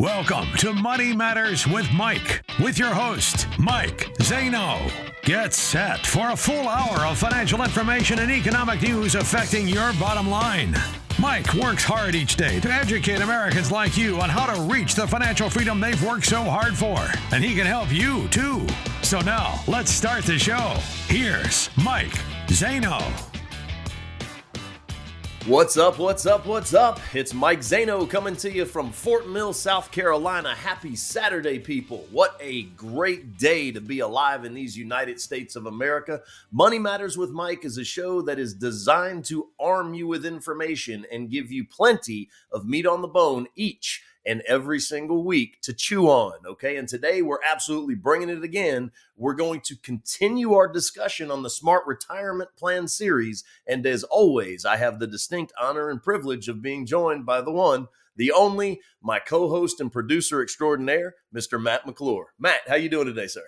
[0.00, 4.92] Welcome to Money Matters with Mike, with your host, Mike Zano.
[5.22, 10.28] Get set for a full hour of financial information and economic news affecting your bottom
[10.28, 10.74] line.
[11.18, 15.06] Mike works hard each day to educate Americans like you on how to reach the
[15.06, 16.98] financial freedom they've worked so hard for.
[17.34, 18.66] And he can help you too.
[19.00, 20.76] So now, let's start the show.
[21.08, 23.25] Here's Mike Zano.
[25.46, 26.00] What's up?
[26.00, 26.44] What's up?
[26.44, 26.98] What's up?
[27.14, 30.52] It's Mike Zano coming to you from Fort Mill, South Carolina.
[30.52, 32.04] Happy Saturday, people.
[32.10, 36.20] What a great day to be alive in these United States of America.
[36.50, 41.06] Money Matters with Mike is a show that is designed to arm you with information
[41.12, 45.72] and give you plenty of meat on the bone each and every single week to
[45.72, 46.34] chew on.
[46.44, 46.76] Okay.
[46.76, 48.90] And today we're absolutely bringing it again.
[49.16, 53.44] We're going to continue our discussion on the Smart Retirement Plan series.
[53.66, 57.52] And as always, I have the distinct honor and privilege of being joined by the
[57.52, 61.62] one, the only, my co-host and producer extraordinaire, Mr.
[61.62, 62.32] Matt McClure.
[62.38, 63.44] Matt, how you doing today, sir?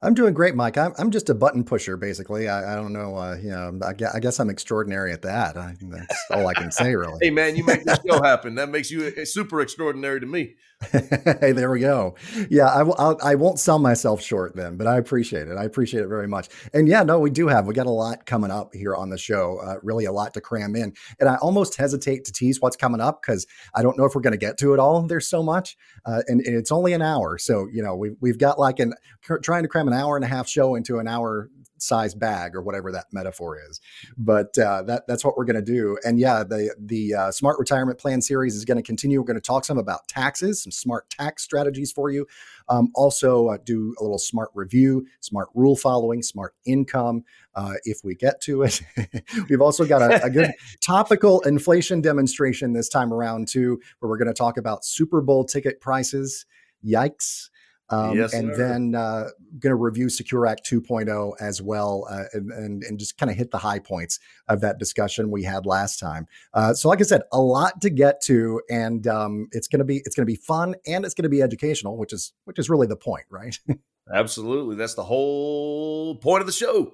[0.00, 0.78] I'm doing great, Mike.
[0.78, 2.48] I'm, I'm just a button pusher, basically.
[2.48, 3.16] I, I don't know.
[3.16, 5.56] Uh, you know, I guess, I guess, I'm extraordinary at that.
[5.56, 7.18] I that's all I can say, really.
[7.20, 8.54] hey, man, you make the show happen.
[8.54, 10.54] That makes you super extraordinary to me.
[10.80, 12.14] Hey, there we go.
[12.50, 12.94] Yeah, I will.
[12.98, 15.56] I'll, I won't sell myself short then, but I appreciate it.
[15.56, 16.48] I appreciate it very much.
[16.72, 17.66] And yeah, no, we do have.
[17.66, 19.58] We got a lot coming up here on the show.
[19.58, 20.94] Uh, really, a lot to cram in.
[21.18, 24.20] And I almost hesitate to tease what's coming up because I don't know if we're
[24.20, 25.02] going to get to it all.
[25.02, 27.38] There's so much, uh, and, and, it's only an hour.
[27.38, 28.94] So you know, we've we've got like an
[29.42, 31.50] trying to cram an hour and a half show into an hour
[31.82, 33.80] size bag or whatever that metaphor is.
[34.16, 35.98] But uh, that that's what we're going to do.
[36.04, 39.20] And yeah, the the uh, Smart Retirement Plan series is going to continue.
[39.20, 42.26] We're going to talk some about taxes, some smart tax strategies for you.
[42.68, 47.24] Um, also, uh, do a little smart review, smart rule following, smart income.
[47.54, 48.80] Uh, if we get to it,
[49.48, 54.18] we've also got a, a good topical inflation demonstration this time around too, where we're
[54.18, 56.46] going to talk about Super Bowl ticket prices.
[56.84, 57.48] Yikes!
[57.90, 58.68] Um, yes, and sir.
[58.68, 59.28] then uh,
[59.58, 63.36] going to review Secure Act 2.0 as well, uh, and, and, and just kind of
[63.36, 66.26] hit the high points of that discussion we had last time.
[66.52, 69.84] Uh, so, like I said, a lot to get to, and um, it's going to
[69.84, 72.58] be it's going to be fun and it's going to be educational, which is which
[72.58, 73.58] is really the point, right?
[74.12, 76.92] Absolutely, that's the whole point of the show.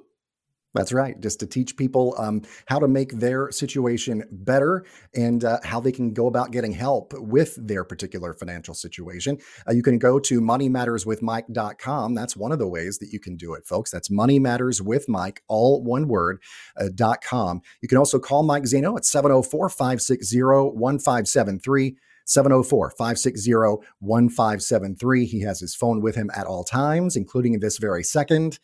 [0.74, 1.18] That's right.
[1.20, 5.92] Just to teach people um, how to make their situation better and uh, how they
[5.92, 9.38] can go about getting help with their particular financial situation.
[9.68, 12.14] Uh, you can go to moneymatterswithmike.com.
[12.14, 13.92] That's one of the ways that you can do it, folks.
[13.92, 16.42] That's moneymatterswithmike, all one word,
[16.76, 16.88] uh,
[17.22, 17.62] .com.
[17.80, 21.96] You can also call Mike Zano at 704 560 1573.
[22.26, 23.52] 704 560
[24.00, 25.26] 1573.
[25.26, 28.58] He has his phone with him at all times, including this very second.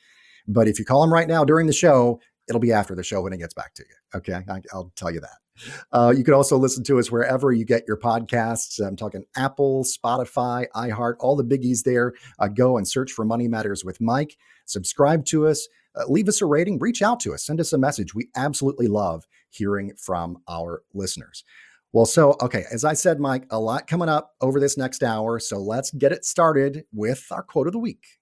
[0.52, 3.22] But if you call him right now during the show, it'll be after the show
[3.22, 4.18] when he gets back to you.
[4.18, 4.34] Okay.
[4.34, 5.38] I, will tell you that.
[5.92, 8.84] Uh, you can also listen to us wherever you get your podcasts.
[8.84, 12.14] I'm talking Apple, Spotify, iHeart, all the biggies there.
[12.38, 14.36] Uh, go and search for Money Matters with Mike.
[14.64, 15.68] Subscribe to us.
[15.94, 16.78] Uh, leave us a rating.
[16.78, 17.44] Reach out to us.
[17.44, 18.14] Send us a message.
[18.14, 21.44] We absolutely love hearing from our listeners.
[21.92, 25.40] Well, so, okay, as I said, Mike, a lot coming up over this next hour.
[25.40, 28.19] So let's get it started with our quote of the week.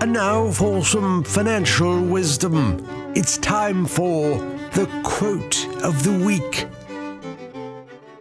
[0.00, 2.84] And now for some financial wisdom.
[3.14, 4.38] It's time for
[4.72, 6.66] the quote of the week.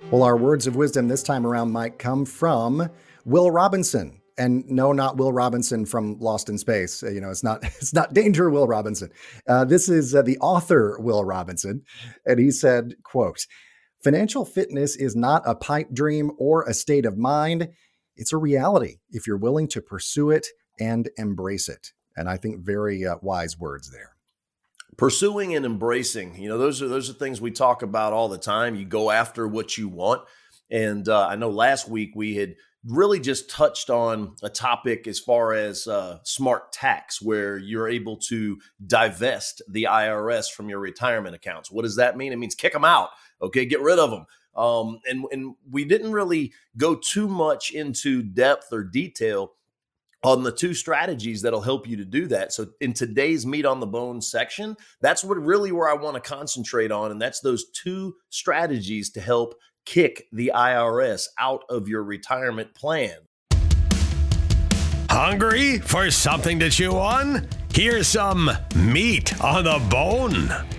[0.09, 2.89] Well, our words of wisdom this time around might come from
[3.25, 4.21] Will Robinson.
[4.37, 7.03] And no, not Will Robinson from Lost in Space.
[7.03, 9.09] Uh, you know, it's not it's not Danger Will Robinson.
[9.47, 11.83] Uh, this is uh, the author Will Robinson,
[12.25, 13.45] and he said, "quote
[14.03, 17.69] Financial fitness is not a pipe dream or a state of mind.
[18.17, 20.47] It's a reality if you're willing to pursue it
[20.79, 21.94] and embrace it.
[22.16, 24.16] And I think very uh, wise words there.
[24.97, 28.38] Pursuing and embracing, you know, those are those are things we talk about all the
[28.39, 28.75] time.
[28.75, 30.24] You go after what you want,
[30.71, 35.19] and uh, I know last week we had really just touched on a topic as
[35.19, 41.36] far as uh, smart tax, where you're able to divest the IRS from your retirement
[41.36, 41.69] accounts.
[41.69, 42.33] What does that mean?
[42.33, 43.09] It means kick them out.
[43.41, 44.25] Okay, get rid of them.
[44.57, 49.54] Um, and and we didn't really go too much into depth or detail
[50.24, 52.51] on the two strategies that'll help you to do that.
[52.51, 56.21] So in today's meat on the bone section, that's what really where I want to
[56.21, 59.56] concentrate on and that's those two strategies to help
[59.86, 63.18] kick the IRS out of your retirement plan.
[65.10, 67.48] Hungry for something to chew on?
[67.74, 70.76] Here's some meat on the bone.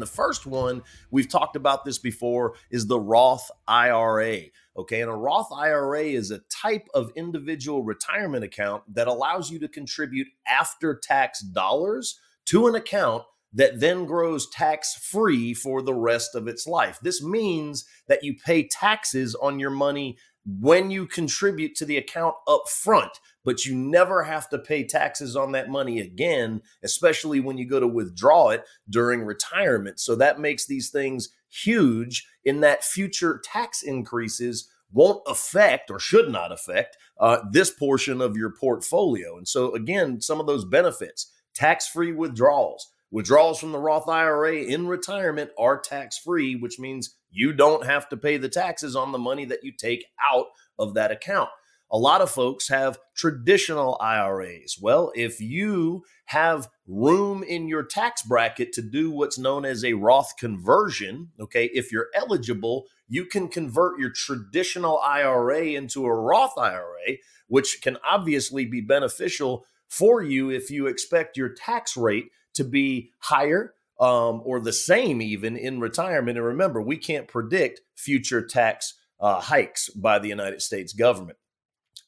[0.00, 4.40] The first one, we've talked about this before, is the Roth IRA.
[4.76, 9.58] Okay, and a Roth IRA is a type of individual retirement account that allows you
[9.60, 15.94] to contribute after tax dollars to an account that then grows tax free for the
[15.94, 16.98] rest of its life.
[17.02, 20.16] This means that you pay taxes on your money
[20.46, 23.12] when you contribute to the account up front,
[23.44, 27.80] but you never have to pay taxes on that money again, especially when you go
[27.80, 30.00] to withdraw it during retirement.
[30.00, 36.30] So that makes these things huge in that future tax increases won't affect or should
[36.30, 39.36] not affect uh, this portion of your portfolio.
[39.36, 42.88] And so, again, some of those benefits tax free withdrawals.
[43.12, 48.08] Withdrawals from the Roth IRA in retirement are tax free, which means you don't have
[48.08, 50.46] to pay the taxes on the money that you take out
[50.78, 51.48] of that account.
[51.92, 54.78] A lot of folks have traditional IRAs.
[54.80, 59.94] Well, if you have room in your tax bracket to do what's known as a
[59.94, 66.56] Roth conversion, okay, if you're eligible, you can convert your traditional IRA into a Roth
[66.56, 72.62] IRA, which can obviously be beneficial for you if you expect your tax rate to
[72.62, 76.38] be higher um, or the same even in retirement.
[76.38, 81.36] And remember, we can't predict future tax uh, hikes by the United States government.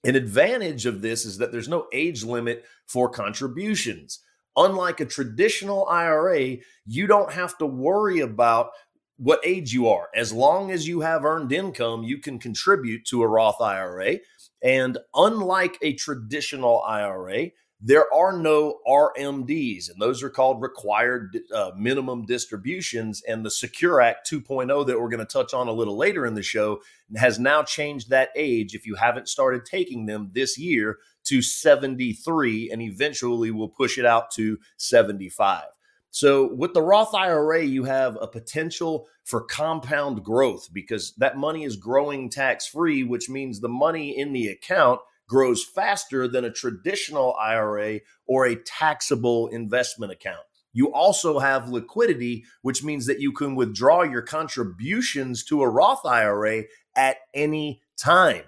[0.05, 4.19] An advantage of this is that there's no age limit for contributions.
[4.57, 6.57] Unlike a traditional IRA,
[6.87, 8.71] you don't have to worry about
[9.17, 10.09] what age you are.
[10.15, 14.19] As long as you have earned income, you can contribute to a Roth IRA.
[14.63, 17.51] And unlike a traditional IRA,
[17.84, 23.23] there are no RMDs, and those are called required uh, minimum distributions.
[23.26, 26.34] And the Secure Act 2.0 that we're going to touch on a little later in
[26.34, 26.81] the show
[27.17, 32.70] has now changed that age, if you haven't started taking them this year, to 73,
[32.70, 35.64] and eventually will push it out to 75.
[36.11, 41.64] So, with the Roth IRA, you have a potential for compound growth because that money
[41.64, 45.00] is growing tax free, which means the money in the account
[45.32, 50.44] grows faster than a traditional IRA or a taxable investment account.
[50.75, 56.05] You also have liquidity, which means that you can withdraw your contributions to a Roth
[56.05, 56.64] IRA
[56.94, 58.43] at any time.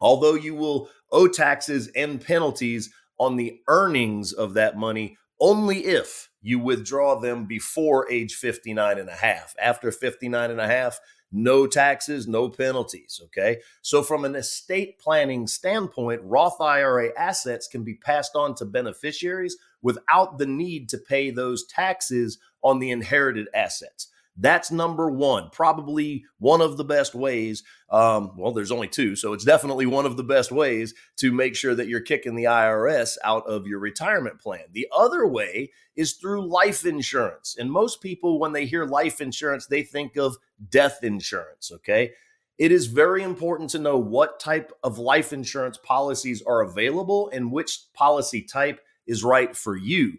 [0.00, 6.30] Although you will owe taxes and penalties on the earnings of that money only if
[6.42, 9.56] you withdraw them before age 59 and a half.
[9.60, 11.00] After 59 and a half,
[11.34, 13.20] no taxes, no penalties.
[13.24, 13.60] Okay.
[13.82, 19.56] So, from an estate planning standpoint, Roth IRA assets can be passed on to beneficiaries
[19.82, 24.08] without the need to pay those taxes on the inherited assets.
[24.36, 27.62] That's number one, probably one of the best ways.
[27.88, 31.54] Um, well, there's only two, so it's definitely one of the best ways to make
[31.54, 34.64] sure that you're kicking the IRS out of your retirement plan.
[34.72, 37.56] The other way is through life insurance.
[37.58, 40.36] And most people, when they hear life insurance, they think of
[40.68, 42.12] death insurance, okay?
[42.58, 47.52] It is very important to know what type of life insurance policies are available and
[47.52, 50.18] which policy type is right for you.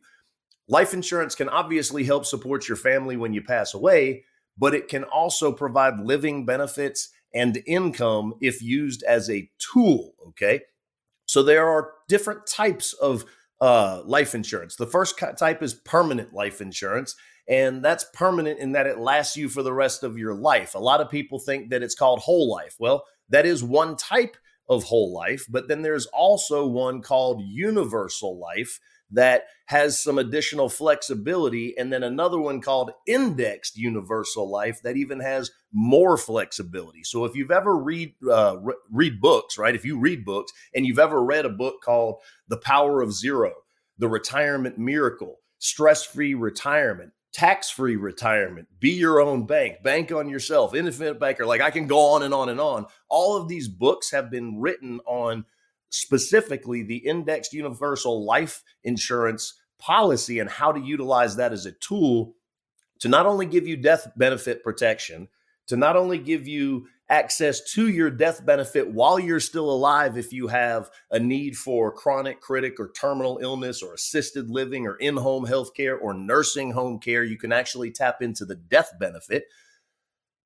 [0.68, 4.24] Life insurance can obviously help support your family when you pass away,
[4.58, 10.14] but it can also provide living benefits and income if used as a tool.
[10.30, 10.62] Okay.
[11.28, 13.26] So there are different types of
[13.62, 14.76] uh, life insurance.
[14.76, 17.16] The first type is permanent life insurance,
[17.48, 20.76] and that's permanent in that it lasts you for the rest of your life.
[20.76, 22.76] A lot of people think that it's called whole life.
[22.80, 28.40] Well, that is one type of whole life, but then there's also one called universal
[28.40, 28.80] life
[29.12, 35.19] that has some additional flexibility, and then another one called indexed universal life that even
[35.19, 37.04] has more flexibility.
[37.04, 39.76] So if you've ever read uh, re- read books, right?
[39.76, 43.54] If you read books and you've ever read a book called The Power of Zero,
[43.97, 50.30] The Retirement Miracle, Stress Free Retirement, Tax Free Retirement, Be Your Own Bank, Bank on
[50.30, 52.85] Yourself, Independent Banker, like I can go on and on and on.
[53.09, 55.45] All of these books have been written on
[55.89, 62.35] specifically the indexed universal life insurance policy and how to utilize that as a tool
[62.99, 65.27] to not only give you death benefit protection,
[65.68, 70.33] to not only give you access to your death benefit while you're still alive if
[70.33, 75.45] you have a need for chronic critic or terminal illness or assisted living or in-home
[75.45, 79.45] health care or nursing home care you can actually tap into the death benefit.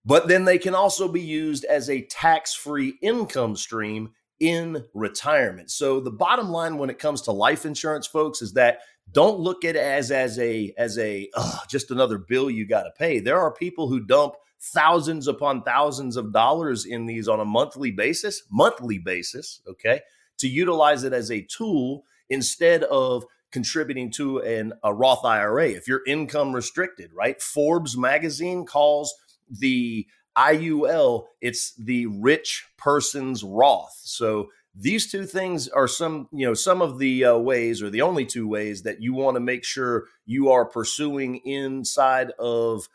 [0.03, 5.69] But then they can also be used as a tax-free income stream in retirement.
[5.69, 8.79] So the bottom line when it comes to life insurance folks is that
[9.11, 11.29] don't look at it as as a as a
[11.67, 13.19] just another bill you got to pay.
[13.19, 17.91] There are people who dump thousands upon thousands of dollars in these on a monthly
[17.91, 20.01] basis, monthly basis, okay?
[20.39, 25.87] To utilize it as a tool instead of contributing to an, a Roth IRA, if
[25.87, 27.41] you're income restricted, right?
[27.41, 29.13] Forbes magazine calls
[29.49, 30.05] the
[30.39, 33.99] IUL, it's the rich person's Roth.
[34.03, 38.01] So these two things are some, you know, some of the uh, ways or the
[38.01, 42.87] only two ways that you want to make sure you are pursuing inside of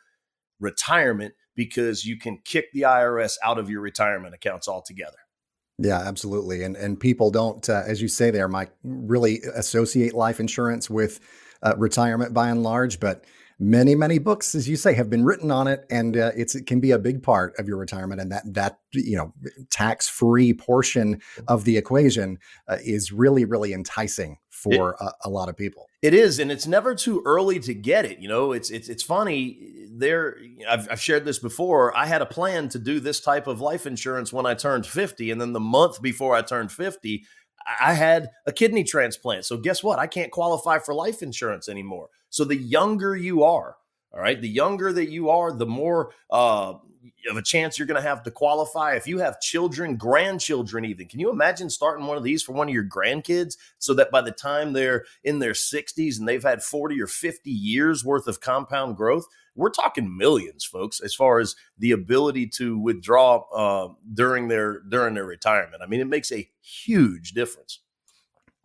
[0.60, 5.18] retirement because you can kick the IRS out of your retirement accounts altogether.
[5.78, 6.62] Yeah, absolutely.
[6.62, 11.20] And and people don't, uh, as you say there, Mike, really associate life insurance with
[11.62, 13.00] uh, retirement by and large.
[13.00, 13.24] But
[13.58, 16.66] many many books as you say have been written on it and uh, it's it
[16.66, 19.32] can be a big part of your retirement and that that you know
[19.70, 25.30] tax free portion of the equation uh, is really really enticing for it, a, a,
[25.30, 28.52] lot of people it is and it's never too early to get it you know
[28.52, 30.36] it's it's it's funny there
[30.68, 33.86] I've, I've shared this before i had a plan to do this type of life
[33.86, 37.24] insurance when i turned 50 and then the month before i turned 50
[37.80, 39.46] I had a kidney transplant.
[39.46, 39.98] So guess what?
[39.98, 42.08] I can't qualify for life insurance anymore.
[42.34, 43.76] So the younger you are,
[44.12, 46.74] all right, the younger that you are, the more uh,
[47.30, 48.94] of a chance you're going to have to qualify.
[48.94, 52.66] If you have children, grandchildren, even, can you imagine starting one of these for one
[52.66, 56.60] of your grandkids so that by the time they're in their 60s and they've had
[56.60, 61.54] 40 or 50 years worth of compound growth, we're talking millions, folks, as far as
[61.78, 65.84] the ability to withdraw uh, during their during their retirement.
[65.84, 67.78] I mean, it makes a huge difference.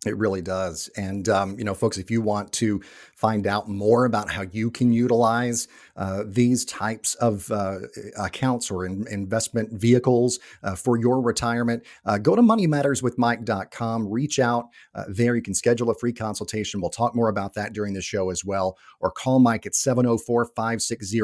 [0.05, 0.89] It really does.
[0.95, 2.81] And, um, you know, folks, if you want to
[3.19, 7.79] find out more about how you can utilize uh, these types of uh,
[8.17, 14.07] accounts or in, investment vehicles uh, for your retirement, uh, go to moneymatterswithmike.com.
[14.07, 15.35] Reach out uh, there.
[15.35, 16.79] You can schedule a free consultation.
[16.79, 18.77] We'll talk more about that during the show as well.
[19.01, 21.19] Or call Mike at 704 560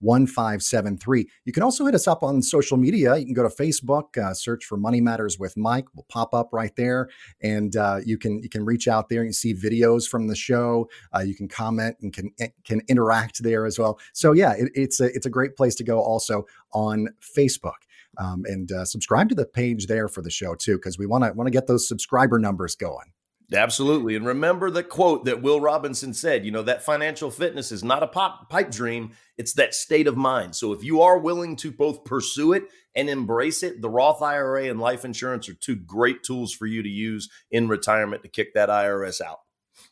[0.00, 1.28] 1573.
[1.44, 3.16] You can also hit us up on social media.
[3.16, 5.84] You can go to Facebook, uh, search for Money Matters with Mike.
[5.94, 7.08] We'll pop up right there.
[7.40, 7.74] And
[8.04, 10.90] you can you can reach out there and see videos from the show.
[11.24, 12.30] you can comment and can
[12.64, 13.98] can interact there as well.
[14.12, 16.00] So yeah, it, it's a it's a great place to go.
[16.00, 17.72] Also on Facebook.
[18.18, 21.24] Um, and uh, subscribe to the page there for the show too, because we want
[21.24, 23.12] to want to get those subscriber numbers going.
[23.52, 24.16] Absolutely.
[24.16, 28.02] And remember the quote that Will Robinson said, you know, that financial fitness is not
[28.02, 30.56] a pop, pipe dream, it's that state of mind.
[30.56, 32.64] So if you are willing to both pursue it
[32.96, 36.82] and embrace it, the Roth IRA and life insurance are two great tools for you
[36.82, 39.38] to use in retirement to kick that IRS out.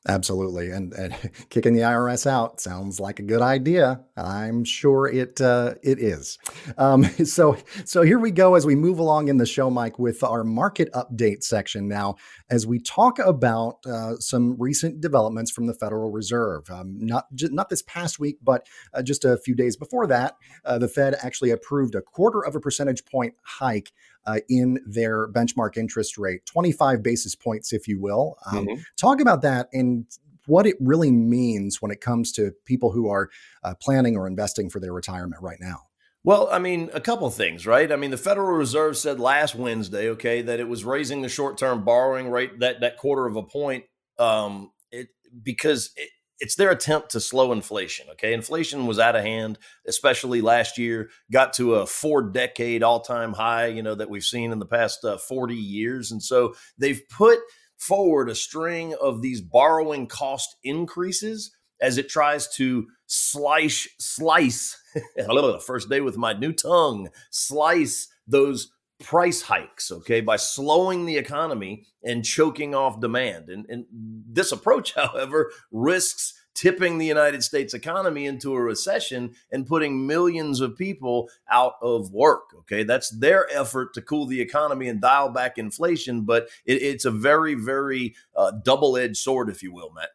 [0.07, 1.15] Absolutely, and, and
[1.49, 4.05] kicking the IRS out sounds like a good idea.
[4.17, 6.39] I'm sure it uh, it is.
[6.77, 10.23] Um, so so here we go as we move along in the show, Mike, with
[10.23, 11.89] our market update section.
[11.89, 12.17] Now,
[12.51, 17.71] as we talk about uh, some recent developments from the Federal Reserve, um, not not
[17.71, 20.37] this past week, but uh, just a few days before that,
[20.67, 23.91] uh, the Fed actually approved a quarter of a percentage point hike
[24.27, 28.37] uh, in their benchmark interest rate, 25 basis points, if you will.
[28.51, 28.81] Um, mm-hmm.
[28.97, 30.07] Talk about that and
[30.47, 33.31] what it really means when it comes to people who are
[33.63, 35.83] uh, planning or investing for their retirement right now.
[36.23, 37.93] Well, I mean, a couple things, right?
[37.93, 41.85] I mean, the Federal Reserve said last Wednesday, okay, that it was raising the short-term
[41.85, 43.85] borrowing rate that that quarter of a point,
[44.19, 45.09] um, it
[45.43, 46.09] because it,
[46.41, 48.07] it's their attempt to slow inflation.
[48.13, 48.33] Okay.
[48.33, 53.33] Inflation was out of hand, especially last year, got to a four decade all time
[53.33, 56.11] high, you know, that we've seen in the past uh, 40 years.
[56.11, 57.39] And so they've put
[57.77, 64.77] forward a string of these borrowing cost increases as it tries to slice, slice,
[65.67, 68.73] first day with my new tongue, slice those
[69.05, 73.51] price hikes, okay, by slowing the economy and choking off demand.
[73.51, 79.67] And, and this approach, however, risks tipping the United States economy into a recession and
[79.67, 82.45] putting millions of people out of work.
[82.61, 87.05] Okay, that's their effort to cool the economy and dial back inflation, but it, it's
[87.05, 90.11] a very, very uh, double edged sword, if you will, Matt.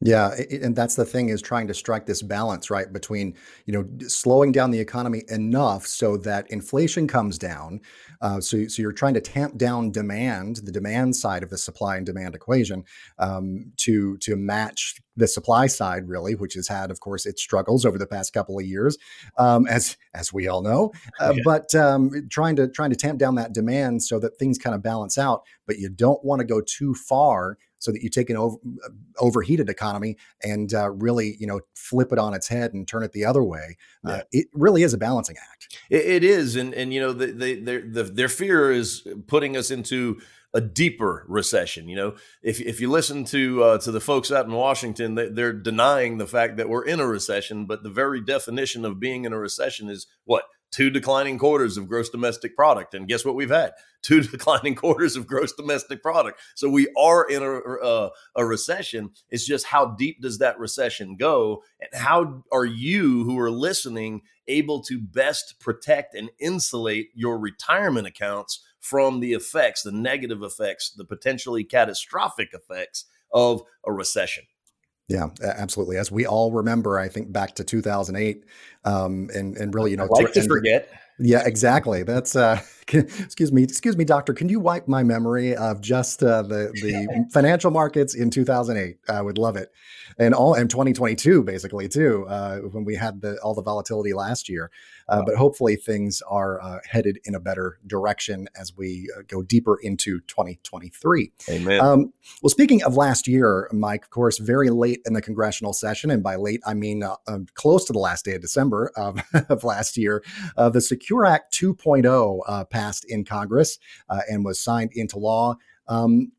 [0.00, 3.34] Yeah, and that's the thing is trying to strike this balance, right, between
[3.66, 7.80] you know slowing down the economy enough so that inflation comes down.
[8.20, 11.96] Uh, so, so you're trying to tamp down demand, the demand side of the supply
[11.96, 12.84] and demand equation,
[13.18, 17.84] um, to to match the supply side, really, which has had, of course, its struggles
[17.84, 18.96] over the past couple of years,
[19.36, 20.92] um, as as we all know.
[21.20, 21.42] Uh, yeah.
[21.44, 24.82] But um, trying to trying to tamp down that demand so that things kind of
[24.82, 28.36] balance out, but you don't want to go too far so that you take an
[28.36, 32.86] over, uh, overheated economy and uh, really, you know, flip it on its head and
[32.86, 33.76] turn it the other way.
[34.06, 34.16] Uh, yeah.
[34.16, 35.78] Uh, it really is a balancing act.
[35.90, 39.70] it, it is, and and you know, the, the, the, their fear is putting us
[39.70, 40.20] into
[40.54, 41.88] a deeper recession.
[41.88, 45.28] You know, if if you listen to uh, to the folks out in Washington, they,
[45.28, 49.24] they're denying the fact that we're in a recession, but the very definition of being
[49.24, 52.94] in a recession is what two declining quarters of gross domestic product.
[52.94, 53.72] And guess what we've had?
[54.02, 56.40] Two declining quarters of gross domestic product.
[56.54, 59.10] So we are in a, a, a, recession.
[59.28, 61.64] It's just how deep does that recession go?
[61.80, 68.06] And how are you who are listening able to best protect and insulate your retirement
[68.06, 74.44] accounts from the effects, the negative effects, the potentially catastrophic effects of a recession?
[75.08, 75.96] Yeah, absolutely.
[75.96, 78.44] As we all remember, I think back to 2008,
[78.84, 80.90] um, and and really, you know, I like to forget.
[81.18, 82.02] Yeah, exactly.
[82.02, 84.32] That's uh, excuse me, excuse me, doctor.
[84.32, 88.98] Can you wipe my memory of just uh, the the financial markets in 2008?
[89.08, 89.70] I would love it,
[90.18, 94.48] and all in 2022, basically too, uh, when we had the all the volatility last
[94.48, 94.70] year.
[95.08, 99.42] Uh, but hopefully, things are uh, headed in a better direction as we uh, go
[99.42, 101.32] deeper into 2023.
[101.48, 101.80] Amen.
[101.80, 106.10] Um, well, speaking of last year, Mike, of course, very late in the congressional session,
[106.10, 109.22] and by late I mean uh, um, close to the last day of December of,
[109.48, 110.22] of last year,
[110.58, 113.78] uh, the Secure Act 2.0 uh, passed in Congress
[114.28, 115.56] and was signed into law.
[115.88, 116.32] Um,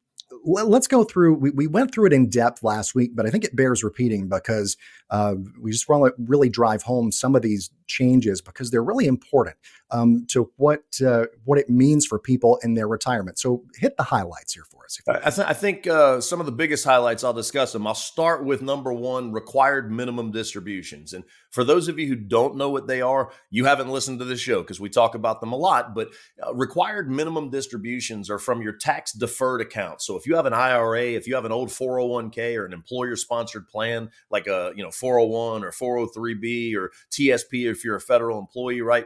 [0.46, 1.34] let's go through.
[1.34, 4.30] We, we went through it in depth last week, but I think it bears repeating
[4.30, 4.78] because
[5.10, 9.08] uh, we just want to really drive home some of these changes because they're really
[9.08, 9.58] important
[9.92, 13.40] um, to what uh, what it means for people in their retirement.
[13.40, 15.00] So hit the highlights here for us.
[15.08, 17.88] I, th- I, think uh, some of the biggest highlights I'll discuss them.
[17.88, 21.14] I'll start with number one: required minimum distributions.
[21.14, 24.26] And for those of you who don't know what they are, you haven't listened to
[24.26, 25.96] the show because we talk about them a lot.
[25.96, 26.10] But
[26.46, 30.02] uh, required minimum distributions are from your tax deferred account.
[30.02, 33.16] So if you have an IRA, if you have an old 401k or an employer
[33.16, 38.38] sponsored plan like a you know 401 or 403b or TSP if you're a federal
[38.38, 39.06] employee, right?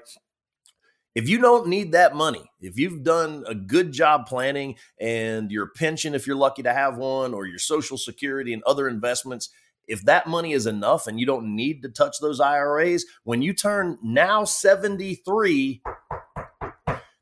[1.13, 5.67] If you don't need that money, if you've done a good job planning and your
[5.67, 9.49] pension, if you're lucky to have one, or your social security and other investments,
[9.87, 13.53] if that money is enough and you don't need to touch those IRAs, when you
[13.53, 15.83] turn now 73,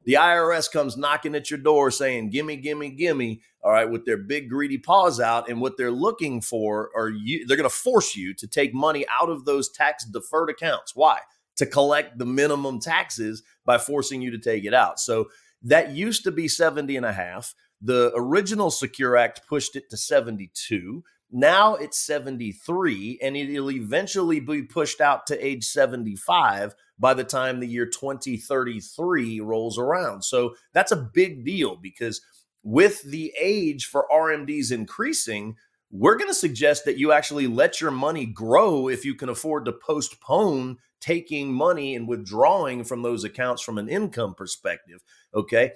[0.06, 4.18] the IRS comes knocking at your door saying, Gimme, gimme, gimme, all right, with their
[4.18, 5.50] big greedy paws out.
[5.50, 9.06] And what they're looking for are you, they're going to force you to take money
[9.12, 10.96] out of those tax deferred accounts.
[10.96, 11.20] Why?
[11.58, 15.00] To collect the minimum taxes by forcing you to take it out.
[15.00, 15.30] So
[15.64, 17.54] that used to be 70 and a half.
[17.82, 21.04] The original Secure Act pushed it to 72.
[21.32, 27.60] Now it's 73, and it'll eventually be pushed out to age 75 by the time
[27.60, 30.24] the year 2033 rolls around.
[30.24, 32.22] So that's a big deal because
[32.64, 35.56] with the age for RMDs increasing,
[35.92, 39.66] we're going to suggest that you actually let your money grow if you can afford
[39.66, 45.04] to postpone taking money and withdrawing from those accounts from an income perspective.
[45.34, 45.72] Okay.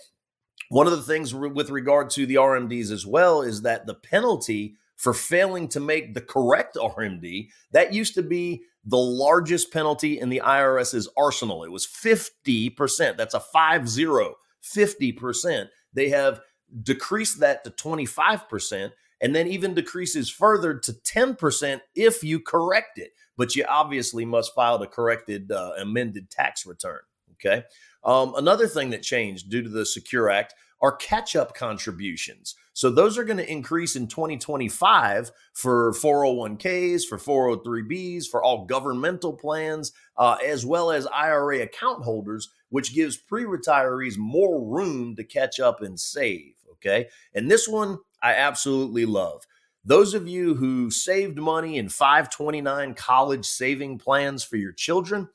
[0.69, 4.78] One of the things with regard to the RMDs as well is that the penalty
[4.95, 10.30] for failing to make the correct RMD, that used to be the largest penalty in
[10.30, 11.63] the IRS's arsenal.
[11.63, 13.17] It was 50%.
[13.17, 15.67] That's a 5 0, 50%.
[15.93, 16.39] They have
[16.82, 18.91] decreased that to 25%
[19.25, 24.53] and then even decreases further to 10% if you correct it but you obviously must
[24.53, 26.99] file the corrected uh, amended tax return.
[27.33, 27.63] Okay.
[28.03, 32.55] Um, another thing that changed due to the Secure Act are catch up contributions.
[32.73, 39.33] So those are going to increase in 2025 for 401ks, for 403bs, for all governmental
[39.33, 45.23] plans, uh, as well as IRA account holders, which gives pre retirees more room to
[45.23, 46.53] catch up and save.
[46.71, 47.07] Okay.
[47.33, 49.45] And this one I absolutely love.
[49.84, 55.30] Those of you who saved money in 529 college saving plans for your children,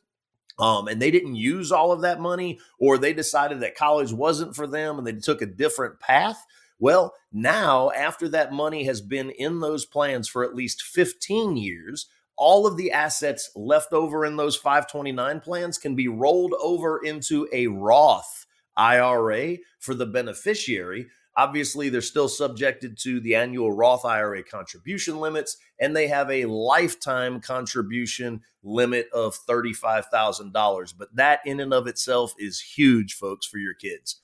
[0.59, 4.57] um, and they didn't use all of that money, or they decided that college wasn't
[4.57, 6.45] for them and they took a different path.
[6.79, 12.07] Well, now, after that money has been in those plans for at least 15 years,
[12.37, 17.47] all of the assets left over in those 529 plans can be rolled over into
[17.53, 21.09] a Roth IRA for the beneficiary,
[21.41, 26.45] Obviously, they're still subjected to the annual Roth IRA contribution limits, and they have a
[26.45, 30.95] lifetime contribution limit of $35,000.
[30.99, 34.21] But that, in and of itself, is huge, folks, for your kids.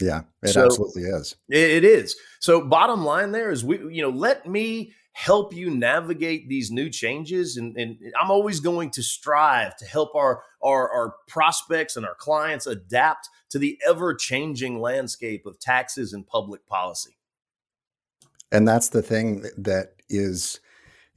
[0.00, 1.36] Yeah, it so, absolutely is.
[1.48, 2.16] It is.
[2.40, 6.88] So, bottom line there is, we, you know, let me help you navigate these new
[6.88, 7.56] changes.
[7.56, 12.14] And, and, i'm always going to strive to help our, our our prospects and our
[12.14, 17.16] clients adapt to the ever changing landscape of taxes and public policy.
[18.52, 20.60] And that's the thing that is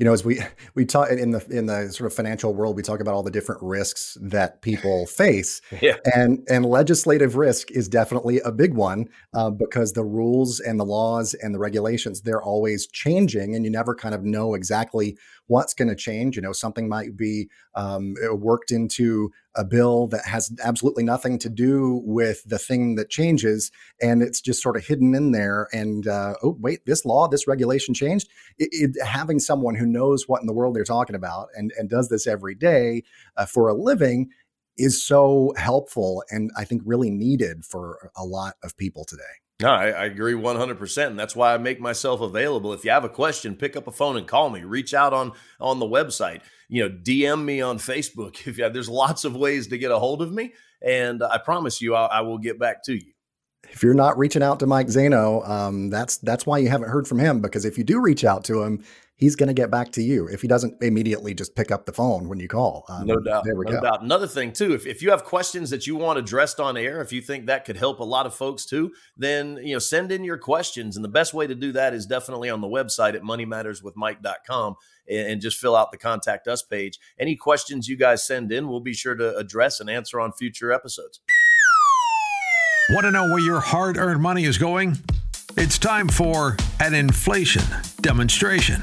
[0.02, 0.42] you know, as we
[0.74, 3.30] we talk in the in the sort of financial world, we talk about all the
[3.30, 5.98] different risks that people face, yeah.
[6.16, 10.86] and and legislative risk is definitely a big one uh, because the rules and the
[10.86, 15.16] laws and the regulations they're always changing, and you never kind of know exactly
[15.52, 16.38] what's going to change.
[16.38, 21.50] You know, something might be um, worked into a bill that has absolutely nothing to
[21.50, 23.70] do with the thing that changes,
[24.02, 25.68] and it's just sort of hidden in there.
[25.74, 28.30] And uh, oh, wait, this law, this regulation changed.
[28.58, 31.90] It, it, having someone who knows what in the world they're talking about and and
[31.90, 33.04] does this every day
[33.36, 34.30] uh, for a living
[34.78, 39.24] is so helpful and I think really needed for a lot of people today.
[39.62, 41.08] No, I, I, agree 100%.
[41.08, 42.74] And that's why I make myself available.
[42.74, 44.64] If you have a question, pick up a phone and call me.
[44.64, 46.42] Reach out on on the website.
[46.68, 48.36] You know, DM me on Facebook.
[48.48, 50.54] If you there's lots of ways to get a hold of me.
[50.82, 53.12] And I promise you, I, I will get back to you.
[53.70, 57.08] If you're not reaching out to Mike Zaino, um, that's that's why you haven't heard
[57.08, 57.40] from him.
[57.40, 58.84] Because if you do reach out to him,
[59.22, 61.94] he's going to get back to you if he doesn't immediately just pick up the
[61.94, 62.84] phone when you call.
[62.90, 63.46] Um, no doubt.
[63.46, 63.82] There we no go.
[63.82, 64.04] doubt.
[64.04, 67.14] Another thing too, if, if you have questions that you want addressed on air, if
[67.14, 70.24] you think that could help a lot of folks too, then you know send in
[70.24, 70.98] your questions.
[70.98, 74.76] And the best way to do that is definitely on the website at moneymatterswithmike.com
[75.08, 77.00] and, and just fill out the contact us page.
[77.20, 80.74] Any questions you guys send in, we'll be sure to address and answer on future
[80.74, 81.22] episodes.
[82.90, 84.98] Want to know where your hard earned money is going?
[85.58, 87.64] It's time for an inflation
[88.02, 88.82] demonstration.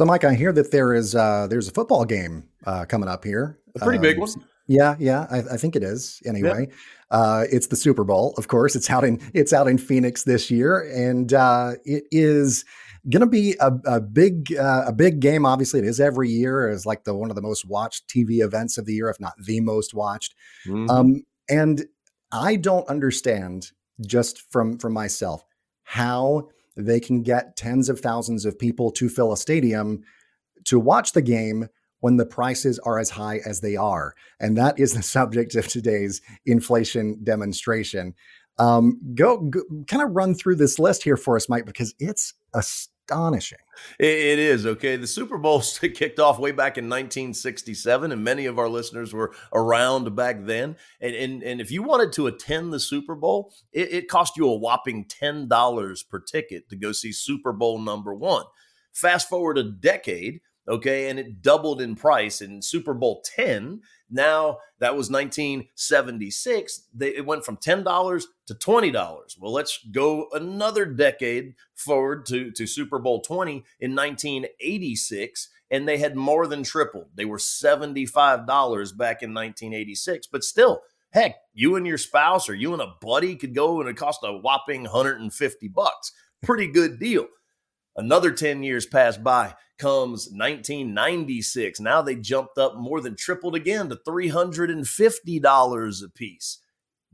[0.00, 3.22] So, Mike, I hear that there is uh, there's a football game uh, coming up
[3.22, 3.58] here.
[3.74, 4.30] A pretty um, big one.
[4.66, 6.22] Yeah, yeah, I, I think it is.
[6.24, 6.68] Anyway,
[7.10, 8.74] uh, it's the Super Bowl, of course.
[8.74, 12.64] It's out in it's out in Phoenix this year, and uh, it is
[13.10, 15.44] going to be a, a big uh, a big game.
[15.44, 16.70] Obviously, it is every year.
[16.70, 19.34] It's like the one of the most watched TV events of the year, if not
[19.44, 20.34] the most watched.
[20.66, 20.88] Mm-hmm.
[20.88, 21.84] Um, and
[22.32, 25.44] I don't understand just from from myself
[25.82, 26.48] how
[26.80, 30.02] they can get tens of thousands of people to fill a stadium
[30.64, 31.68] to watch the game
[32.00, 34.14] when the prices are as high as they are.
[34.40, 38.14] And that is the subject of today's inflation demonstration.
[38.58, 42.34] Um, go, go kind of run through this list here for us, Mike, because it's
[42.54, 42.62] a
[43.10, 43.58] astonishing.
[43.98, 44.96] It is okay.
[44.96, 49.32] The Super Bowl kicked off way back in 1967, and many of our listeners were
[49.52, 50.76] around back then.
[51.00, 54.48] And and, and if you wanted to attend the Super Bowl, it, it cost you
[54.48, 58.44] a whopping ten dollars per ticket to go see Super Bowl number one.
[58.92, 62.40] Fast forward a decade, okay, and it doubled in price.
[62.40, 69.38] In Super Bowl 10, now that was 1976, they, it went from $10 to $20.
[69.38, 75.98] Well, let's go another decade forward to, to Super Bowl 20 in 1986, and they
[75.98, 77.08] had more than tripled.
[77.14, 78.46] They were $75
[78.96, 83.36] back in 1986, but still, heck, you and your spouse or you and a buddy
[83.36, 86.12] could go and it cost a whopping 150 bucks.
[86.42, 87.26] Pretty good deal.
[87.96, 91.80] Another 10 years passed by comes 1996.
[91.80, 96.58] Now they jumped up more than tripled again to $350 a piece.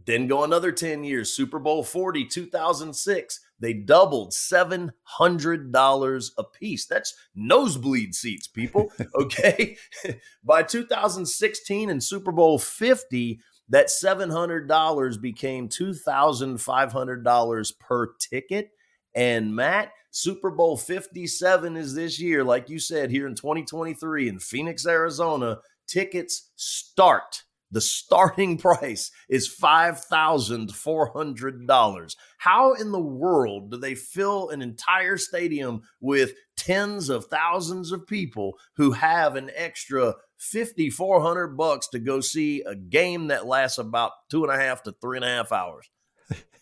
[0.04, 3.40] Then go another 10 years, Super Bowl 40, 2006.
[3.58, 6.86] They doubled $700 a piece.
[6.86, 8.92] That's nosebleed seats, people.
[9.14, 9.78] Okay.
[10.44, 18.70] By 2016 and Super Bowl 50, that $700 became $2,500 per ticket.
[19.14, 24.38] And Matt, Super Bowl 57 is this year, like you said, here in 2023 in
[24.38, 25.58] Phoenix, Arizona.
[25.86, 27.42] Tickets start.
[27.70, 32.16] The starting price is $5,400.
[32.38, 38.06] How in the world do they fill an entire stadium with tens of thousands of
[38.06, 44.12] people who have an extra 5400 bucks to go see a game that lasts about
[44.30, 45.90] two and a half to three and a half hours?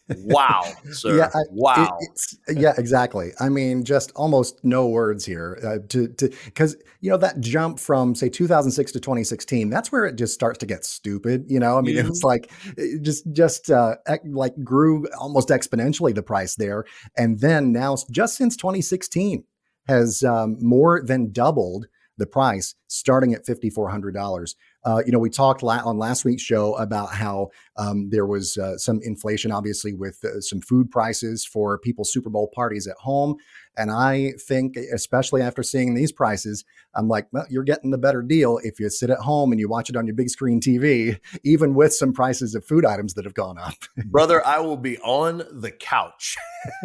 [0.08, 1.16] Wow, sir.
[1.16, 1.98] Yeah, I, wow.
[2.00, 3.32] It, yeah, exactly.
[3.40, 7.78] I mean, just almost no words here uh, to to because you know that jump
[7.78, 9.70] from say 2006 to 2016.
[9.70, 11.46] That's where it just starts to get stupid.
[11.48, 12.06] You know, I mean, mm-hmm.
[12.06, 16.84] it was like it just just uh, like grew almost exponentially the price there,
[17.16, 19.44] and then now just since 2016
[19.86, 21.86] has um, more than doubled
[22.16, 24.54] the price, starting at fifty four hundred dollars.
[24.85, 28.57] Uh, you know, we talked la- on last week's show about how um, there was
[28.57, 32.97] uh, some inflation, obviously, with uh, some food prices for people's Super Bowl parties at
[32.99, 33.37] home.
[33.77, 38.23] And I think, especially after seeing these prices, I'm like, well, you're getting the better
[38.23, 41.18] deal if you sit at home and you watch it on your big screen TV,
[41.42, 43.75] even with some prices of food items that have gone up.
[44.07, 46.37] Brother, I will be on the couch.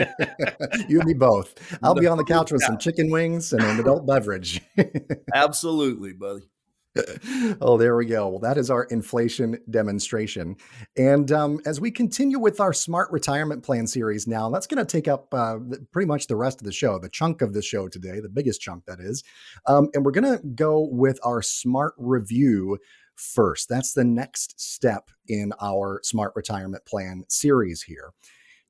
[0.87, 1.53] you and me both.
[1.83, 2.67] I'll the be on the couch with couch.
[2.67, 4.61] some chicken wings and an adult beverage.
[5.33, 6.49] Absolutely, buddy.
[7.61, 8.27] oh, there we go.
[8.29, 10.55] Well, that is our inflation demonstration.
[10.97, 14.91] And um, as we continue with our smart retirement plan series now, that's going to
[14.91, 15.57] take up uh,
[15.91, 18.61] pretty much the rest of the show, the chunk of the show today, the biggest
[18.61, 19.23] chunk that is.
[19.67, 22.77] Um, and we're going to go with our smart review
[23.15, 23.69] first.
[23.69, 28.13] That's the next step in our smart retirement plan series here.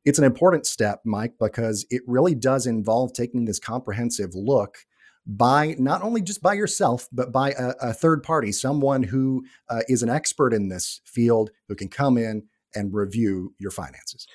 [0.06, 4.78] it's an important step, Mike, because it really does involve taking this comprehensive look
[5.26, 9.82] by not only just by yourself, but by a, a third party, someone who uh,
[9.88, 14.28] is an expert in this field who can come in and review your finances.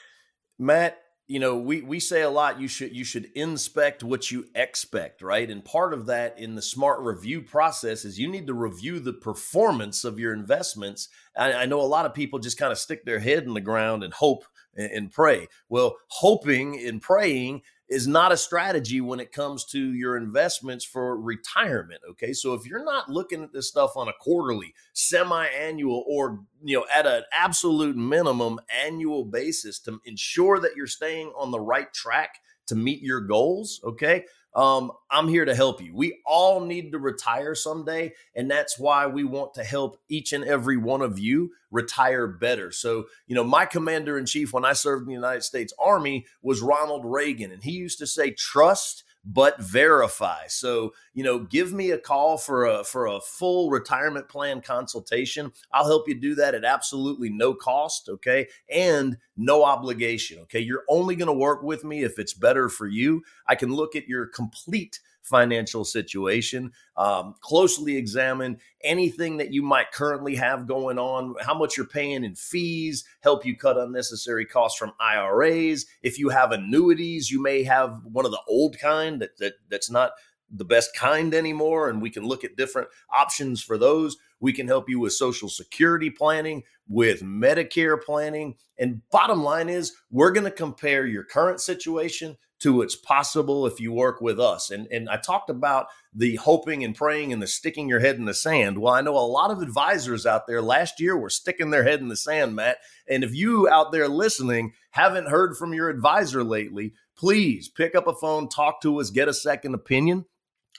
[0.58, 4.44] Matt, you know, we we say a lot you should you should inspect what you
[4.54, 5.50] expect, right?
[5.50, 9.14] And part of that in the smart review process is you need to review the
[9.14, 11.08] performance of your investments.
[11.34, 13.62] I, I know a lot of people just kind of stick their head in the
[13.62, 14.44] ground and hope
[14.74, 15.48] and, and pray.
[15.70, 21.20] Well, hoping and praying is not a strategy when it comes to your investments for
[21.20, 22.32] retirement okay?
[22.32, 26.86] So if you're not looking at this stuff on a quarterly semi-annual or you know
[26.94, 32.36] at an absolute minimum annual basis to ensure that you're staying on the right track
[32.66, 35.94] to meet your goals okay um, I'm here to help you.
[35.94, 38.14] We all need to retire someday.
[38.34, 42.70] And that's why we want to help each and every one of you retire better.
[42.70, 46.26] So, you know, my commander in chief when I served in the United States Army
[46.42, 47.50] was Ronald Reagan.
[47.50, 50.46] And he used to say, trust but verify.
[50.48, 55.52] So, you know, give me a call for a for a full retirement plan consultation.
[55.72, 58.48] I'll help you do that at absolutely no cost, okay?
[58.70, 60.60] And no obligation, okay?
[60.60, 63.22] You're only going to work with me if it's better for you.
[63.48, 69.90] I can look at your complete financial situation, um, closely examine anything that you might
[69.90, 74.78] currently have going on, how much you're paying in fees, help you cut unnecessary costs
[74.78, 75.86] from IRAs.
[76.02, 79.90] If you have annuities, you may have one of the old kind that, that that's
[79.90, 80.12] not
[80.50, 84.68] the best kind anymore and we can look at different options for those we can
[84.68, 90.44] help you with social security planning with medicare planning and bottom line is we're going
[90.44, 94.70] to compare your current situation to what's possible if you work with us.
[94.70, 98.24] And and i talked about the hoping and praying and the sticking your head in
[98.24, 98.78] the sand.
[98.78, 102.00] Well i know a lot of advisors out there last year were sticking their head
[102.00, 102.78] in the sand matt.
[103.08, 108.06] And if you out there listening haven't heard from your advisor lately please pick up
[108.06, 110.24] a phone talk to us get a second opinion.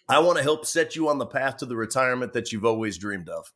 [0.07, 2.97] I want to help set you on the path to the retirement that you've always
[2.97, 3.51] dreamed of.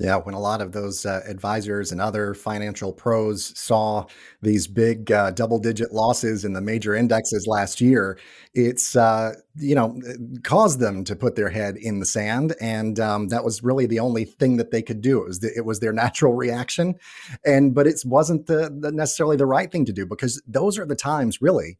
[0.00, 4.06] Yeah, when a lot of those uh, advisors and other financial pros saw
[4.40, 8.16] these big uh, double-digit losses in the major indexes last year,
[8.54, 10.00] it's uh, you know
[10.44, 13.98] caused them to put their head in the sand, and um, that was really the
[13.98, 15.20] only thing that they could do.
[15.22, 16.94] It was the, it was their natural reaction,
[17.44, 20.86] and but it wasn't the, the necessarily the right thing to do because those are
[20.86, 21.76] the times really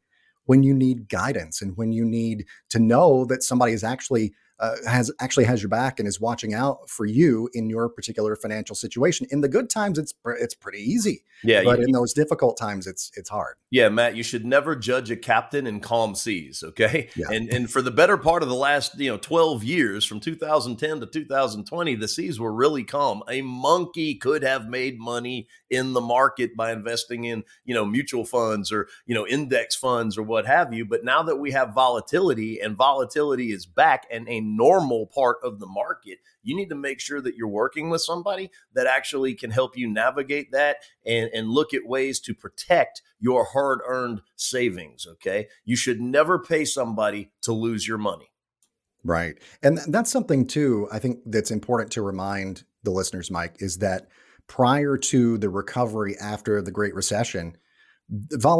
[0.47, 4.77] when you need guidance and when you need to know that somebody is actually uh,
[4.87, 8.75] has actually has your back and is watching out for you in your particular financial
[8.75, 9.27] situation.
[9.31, 11.25] In the good times, it's it's pretty easy.
[11.45, 13.55] Yeah, but you, in those difficult times, it's it's hard.
[13.71, 16.65] Yeah, Matt, you should never judge a captain in calm seas.
[16.67, 17.27] Okay, yeah.
[17.31, 21.01] and and for the better part of the last you know twelve years, from 2010
[21.01, 23.23] to 2020, the seas were really calm.
[23.29, 28.25] A monkey could have made money in the market by investing in you know mutual
[28.25, 30.85] funds or you know index funds or what have you.
[30.85, 35.61] But now that we have volatility and volatility is back and a normal part of
[35.61, 39.51] the market, you need to make sure that you're working with somebody that actually can
[39.51, 45.07] help you navigate that and, and look at ways to protect your hard earned savings.
[45.07, 45.49] Okay.
[45.65, 48.31] You should never pay somebody to lose your money.
[49.05, 49.37] Right.
[49.63, 54.09] And that's something too, I think that's important to remind the listeners, Mike, is that
[54.49, 57.57] prior to the recovery after the Great Recession,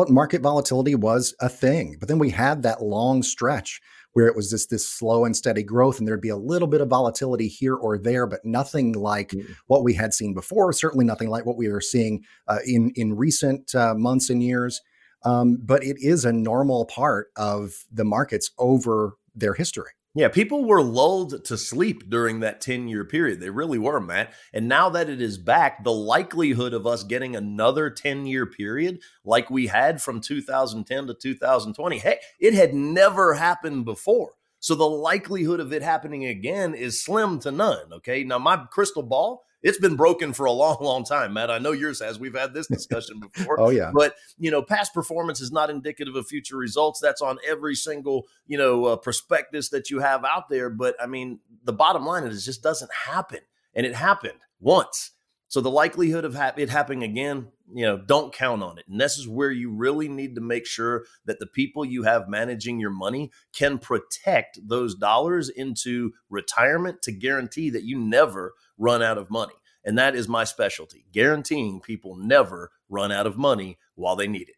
[0.09, 1.97] market volatility was a thing.
[1.99, 3.81] But then we had that long stretch
[4.19, 6.81] where it was just this slow and steady growth, and there'd be a little bit
[6.81, 9.53] of volatility here or there, but nothing like mm-hmm.
[9.69, 10.73] what we had seen before.
[10.73, 14.83] Certainly nothing like what we are seeing uh, in in recent uh, months and years.
[15.23, 19.93] Um, but it is a normal part of the markets over their history.
[20.19, 23.39] Yeah, people were lulled to sleep during that 10 year period.
[23.39, 24.35] They really were, Matt.
[24.53, 28.99] And now that it is back, the likelihood of us getting another 10 year period
[29.25, 34.33] like we had from 2010 to 2020, hey, it had never happened before.
[34.59, 37.93] So the likelihood of it happening again is slim to none.
[37.93, 38.25] Okay.
[38.25, 41.51] Now, my crystal ball it's been broken for a long, long time, Matt.
[41.51, 42.19] I know yours has.
[42.19, 43.61] We've had this discussion before.
[43.61, 43.91] oh yeah.
[43.93, 47.01] But you know, past performance is not indicative of future results.
[47.01, 50.71] That's on every single you know uh, prospectus that you have out there.
[50.71, 53.41] But I mean, the bottom line is, it just doesn't happen,
[53.75, 55.13] and it happened once.
[55.51, 58.85] So the likelihood of ha- it happening again, you know, don't count on it.
[58.87, 62.29] And this is where you really need to make sure that the people you have
[62.29, 69.03] managing your money can protect those dollars into retirement to guarantee that you never run
[69.03, 69.55] out of money.
[69.85, 74.49] And that is my specialty, guaranteeing people never run out of money while they need
[74.49, 74.57] it.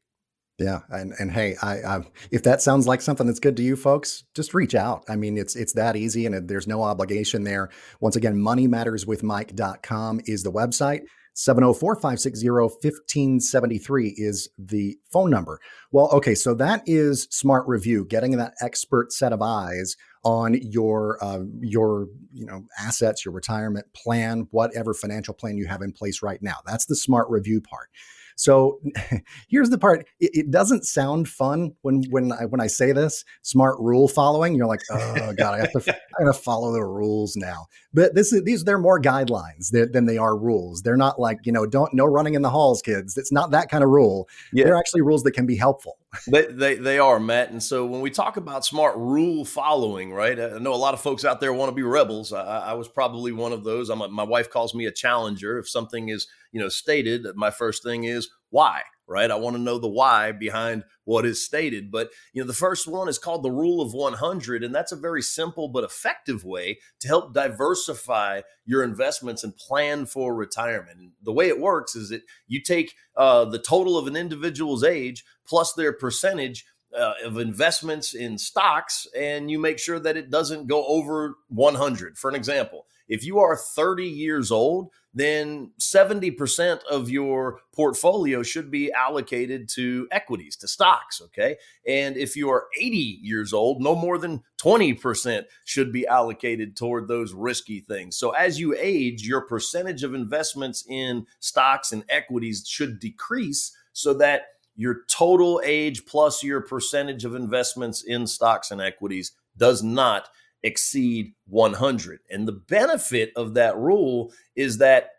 [0.58, 3.76] Yeah, and and hey, I, I, if that sounds like something that's good to you
[3.76, 5.04] folks, just reach out.
[5.08, 7.70] I mean, it's it's that easy, and there's no obligation there.
[8.00, 11.00] Once again, moneymatterswithmike.com is the website.
[11.40, 15.58] 704 560 1573 is the phone number.
[15.90, 21.16] Well, okay, so that is smart review, getting that expert set of eyes on your
[21.24, 26.22] uh, your you know assets, your retirement plan, whatever financial plan you have in place
[26.22, 26.56] right now.
[26.66, 27.88] That's the smart review part.
[28.36, 28.80] So
[29.48, 33.24] here's the part: it, it, doesn't sound fun when when I when I say this
[33.42, 34.54] smart rule following.
[34.54, 35.78] You're like, oh god, I have to
[36.18, 37.66] I have to follow the rules now.
[37.92, 40.82] But this is these they're more guidelines than they are rules.
[40.82, 43.16] They're not like you know don't no running in the halls, kids.
[43.16, 44.28] It's not that kind of rule.
[44.52, 44.64] Yeah.
[44.64, 45.99] They're actually rules that can be helpful.
[46.26, 50.38] They, they they are Matt, and so when we talk about smart rule following, right?
[50.38, 52.32] Uh, I know a lot of folks out there want to be rebels.
[52.32, 53.90] I, I was probably one of those.
[53.90, 55.58] I'm a, my wife calls me a challenger.
[55.58, 59.30] If something is you know stated, my first thing is why, right?
[59.30, 61.90] I want to know the why behind what is stated.
[61.90, 64.96] But you know, the first one is called the rule of 100, and that's a
[64.96, 71.00] very simple but effective way to help diversify your investments and plan for retirement.
[71.00, 74.84] And the way it works is that you take uh, the total of an individual's
[74.84, 76.64] age plus their percentage
[76.96, 82.18] uh, of investments in stocks and you make sure that it doesn't go over 100.
[82.18, 88.70] For an example, if you are 30 years old, then 70% of your portfolio should
[88.70, 91.20] be allocated to equities, to stocks.
[91.20, 91.56] Okay.
[91.86, 97.08] And if you are 80 years old, no more than 20% should be allocated toward
[97.08, 98.16] those risky things.
[98.16, 104.14] So as you age, your percentage of investments in stocks and equities should decrease so
[104.14, 104.42] that
[104.76, 110.28] your total age plus your percentage of investments in stocks and equities does not
[110.62, 112.20] exceed 100.
[112.30, 115.10] And the benefit of that rule is that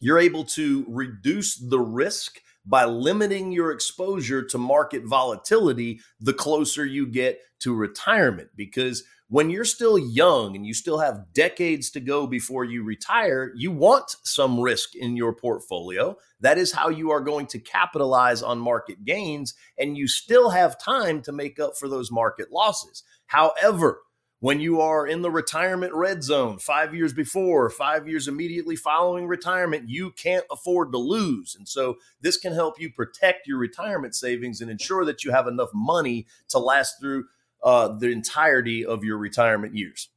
[0.00, 6.84] you're able to reduce the risk by limiting your exposure to market volatility the closer
[6.84, 8.48] you get to retirement.
[8.56, 13.52] Because when you're still young and you still have decades to go before you retire,
[13.54, 16.16] you want some risk in your portfolio.
[16.40, 20.82] That is how you are going to capitalize on market gains, and you still have
[20.82, 23.04] time to make up for those market losses.
[23.26, 24.00] However,
[24.40, 29.26] when you are in the retirement red zone five years before, five years immediately following
[29.26, 31.54] retirement, you can't afford to lose.
[31.54, 35.46] And so this can help you protect your retirement savings and ensure that you have
[35.46, 37.26] enough money to last through
[37.62, 40.08] uh, the entirety of your retirement years.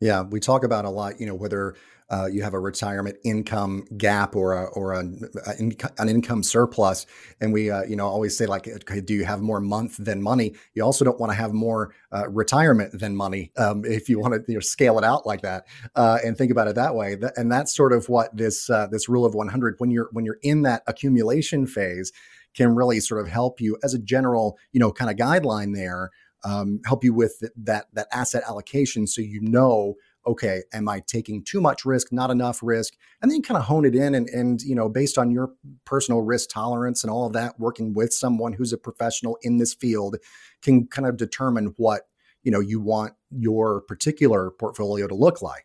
[0.00, 1.74] Yeah, we talk about a lot, you know, whether
[2.10, 5.04] uh, you have a retirement income gap or a, or a,
[5.46, 7.06] a an income surplus,
[7.40, 10.22] and we uh, you know always say like, okay, do you have more month than
[10.22, 10.54] money?
[10.74, 14.34] You also don't want to have more uh, retirement than money um, if you want
[14.34, 17.16] to you know, scale it out like that uh, and think about it that way.
[17.36, 20.38] And that's sort of what this uh, this rule of 100 when you're when you're
[20.42, 22.12] in that accumulation phase
[22.54, 26.10] can really sort of help you as a general you know kind of guideline there.
[26.44, 29.96] Um, help you with that that asset allocation so you know
[30.28, 32.94] okay, am I taking too much risk, not enough risk?
[33.22, 35.52] And then kind of hone it in and, and, you know, based on your
[35.84, 39.74] personal risk tolerance and all of that, working with someone who's a professional in this
[39.74, 40.16] field
[40.62, 42.02] can kind of determine what,
[42.42, 45.64] you know, you want your particular portfolio to look like.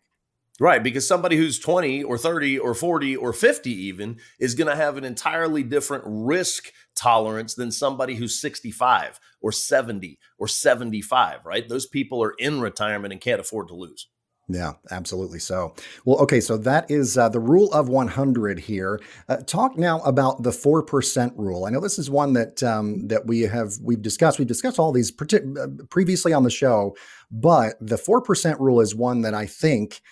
[0.60, 4.76] Right, because somebody who's 20 or 30 or 40 or 50 even is going to
[4.76, 11.68] have an entirely different risk tolerance than somebody who's 65 or 70 or 75, right?
[11.68, 14.06] Those people are in retirement and can't afford to lose.
[14.48, 15.74] Yeah, absolutely so.
[16.04, 19.00] Well, okay, so that is uh, the rule of 100 here.
[19.28, 21.64] Uh, talk now about the 4% rule.
[21.64, 24.38] I know this is one that um, that we have we've discussed.
[24.38, 26.94] We've discussed all these uh, previously on the show,
[27.30, 30.02] but the 4% rule is one that I think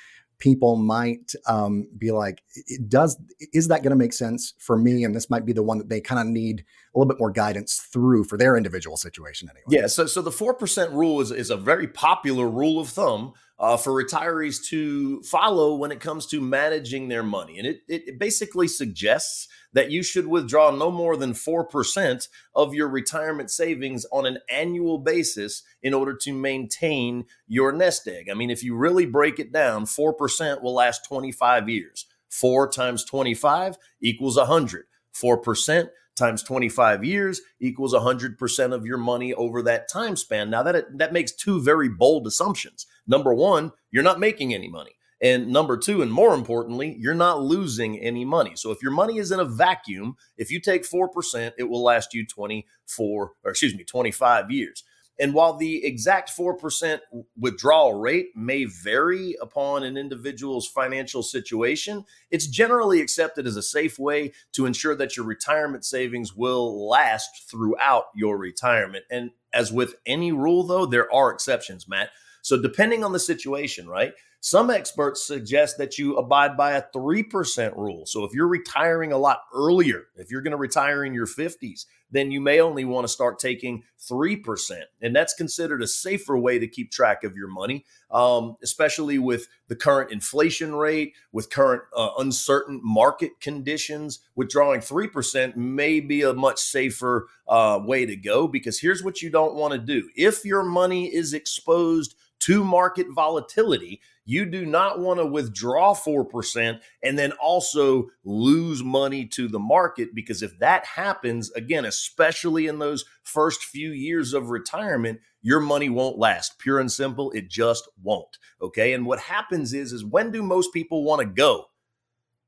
[0.42, 2.42] people might um, be like,
[2.88, 3.16] does
[3.52, 5.04] is that going to make sense for me?
[5.04, 6.64] And this might be the one that they kind of need
[6.94, 9.82] a little bit more guidance through for their individual situation anyway.
[9.82, 9.86] Yeah.
[9.86, 13.76] So so the four percent rule is is a very popular rule of thumb uh,
[13.76, 18.66] for retirees to follow when it comes to managing their money, and it it basically
[18.66, 24.38] suggests that you should withdraw no more than 4% of your retirement savings on an
[24.50, 28.28] annual basis in order to maintain your nest egg.
[28.30, 32.06] I mean, if you really break it down, 4% will last 25 years.
[32.28, 34.84] 4 times 25 equals 100.
[35.14, 40.50] 4% times 25 years equals 100% of your money over that time span.
[40.50, 42.86] Now that that makes two very bold assumptions.
[43.06, 44.92] Number 1, you're not making any money.
[45.22, 48.52] And number two, and more importantly, you're not losing any money.
[48.56, 52.12] So if your money is in a vacuum, if you take 4%, it will last
[52.12, 54.82] you 24, or excuse me, 25 years.
[55.22, 56.98] And while the exact 4%
[57.38, 64.00] withdrawal rate may vary upon an individual's financial situation, it's generally accepted as a safe
[64.00, 69.04] way to ensure that your retirement savings will last throughout your retirement.
[69.12, 72.10] And as with any rule, though, there are exceptions, Matt.
[72.42, 74.14] So depending on the situation, right?
[74.44, 78.06] Some experts suggest that you abide by a 3% rule.
[78.06, 81.86] So if you're retiring a lot earlier, if you're going to retire in your 50s,
[82.10, 84.82] then you may only want to start taking 3%.
[85.00, 89.46] And that's considered a safer way to keep track of your money, um, especially with
[89.68, 94.18] the current inflation rate, with current uh, uncertain market conditions.
[94.34, 99.30] Withdrawing 3% may be a much safer uh, way to go because here's what you
[99.30, 100.10] don't want to do.
[100.16, 106.80] If your money is exposed to market volatility, you do not want to withdraw 4%
[107.02, 112.78] and then also lose money to the market because if that happens, again, especially in
[112.78, 116.58] those first few years of retirement, your money won't last.
[116.58, 118.38] Pure and simple, it just won't.
[118.60, 118.92] Okay.
[118.92, 121.66] And what happens is, is when do most people want to go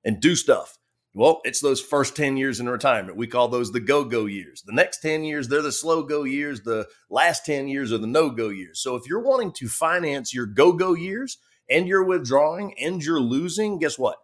[0.04, 0.78] and do stuff?
[1.16, 3.16] Well, it's those first 10 years in retirement.
[3.16, 4.62] We call those the go go years.
[4.66, 6.62] The next 10 years, they're the slow go years.
[6.62, 8.80] The last 10 years are the no go years.
[8.80, 11.38] So if you're wanting to finance your go go years
[11.68, 14.16] and you're withdrawing and you're losing, guess what?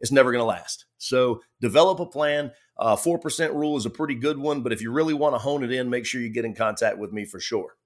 [0.00, 0.86] It's never going to last.
[0.98, 2.52] So develop a plan.
[2.78, 5.64] Uh, 4% rule is a pretty good one, but if you really want to hone
[5.64, 7.76] it in, make sure you get in contact with me for sure.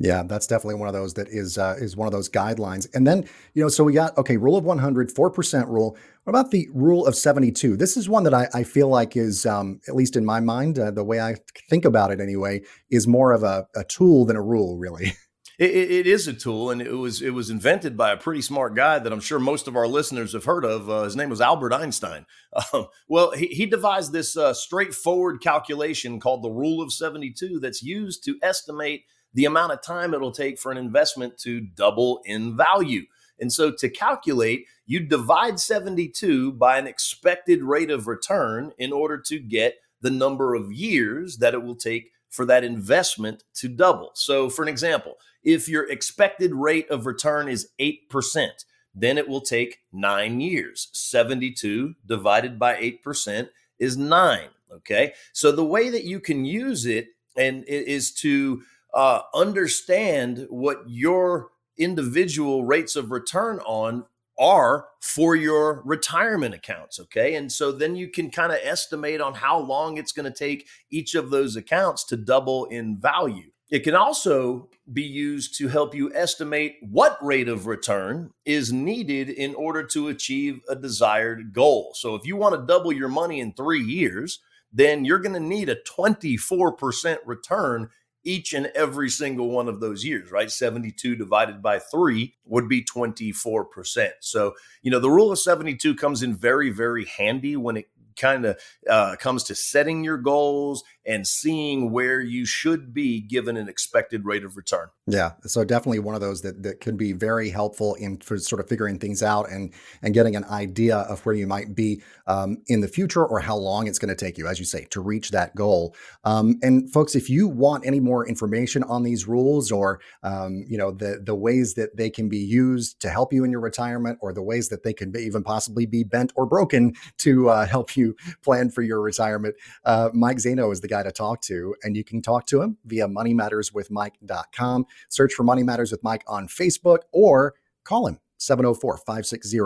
[0.00, 2.86] Yeah, that's definitely one of those that is uh, is one of those guidelines.
[2.94, 5.96] And then you know, so we got okay, rule of 100, four percent rule.
[6.22, 7.76] What about the rule of 72?
[7.76, 10.78] This is one that I, I feel like is, um, at least in my mind,
[10.78, 11.36] uh, the way I
[11.68, 15.14] think about it anyway, is more of a, a tool than a rule, really.
[15.58, 18.76] It, it is a tool, and it was it was invented by a pretty smart
[18.76, 20.88] guy that I'm sure most of our listeners have heard of.
[20.88, 22.26] Uh, his name was Albert Einstein.
[22.72, 27.82] Um, well, he, he, devised this uh, straightforward calculation called the Rule of 72 that's
[27.82, 29.04] used to estimate
[29.34, 33.02] the amount of time it'll take for an investment to double in value.
[33.38, 39.18] And so to calculate, you divide 72 by an expected rate of return in order
[39.26, 44.10] to get the number of years that it will take for that investment to double.
[44.14, 45.16] So, for an example,
[45.48, 48.48] if your expected rate of return is 8%,
[48.94, 50.88] then it will take nine years.
[50.92, 54.48] 72 divided by 8% is nine.
[54.70, 55.14] Okay.
[55.32, 58.60] So, the way that you can use it and is to
[58.92, 64.04] uh, understand what your individual rates of return on
[64.38, 67.00] are for your retirement accounts.
[67.00, 67.36] Okay.
[67.36, 70.68] And so then you can kind of estimate on how long it's going to take
[70.90, 73.50] each of those accounts to double in value.
[73.70, 79.28] It can also be used to help you estimate what rate of return is needed
[79.28, 81.92] in order to achieve a desired goal.
[81.94, 84.40] So if you want to double your money in three years,
[84.72, 87.90] then you're going to need a 24% return
[88.24, 90.50] each and every single one of those years, right?
[90.50, 94.10] 72 divided by three would be 24%.
[94.20, 97.86] So, you know, the rule of 72 comes in very, very handy when it
[98.18, 98.58] kind of
[98.88, 104.26] uh, comes to setting your goals and seeing where you should be given an expected
[104.26, 104.88] rate of return.
[105.06, 108.60] Yeah, so definitely one of those that that can be very helpful in for sort
[108.60, 112.58] of figuring things out and and getting an idea of where you might be um,
[112.66, 115.00] in the future or how long it's going to take you, as you say, to
[115.00, 115.96] reach that goal.
[116.24, 120.76] Um, and folks, if you want any more information on these rules or um, you
[120.76, 124.18] know the the ways that they can be used to help you in your retirement
[124.20, 127.96] or the ways that they can even possibly be bent or broken to uh, help
[127.96, 129.54] you plan for your retirement,
[129.86, 131.74] uh, Mike Zaino is the guy guy to talk to.
[131.82, 134.86] And you can talk to him via moneymatterswithmike.com.
[135.08, 139.58] Search for Money Matters with Mike on Facebook or call him 704 560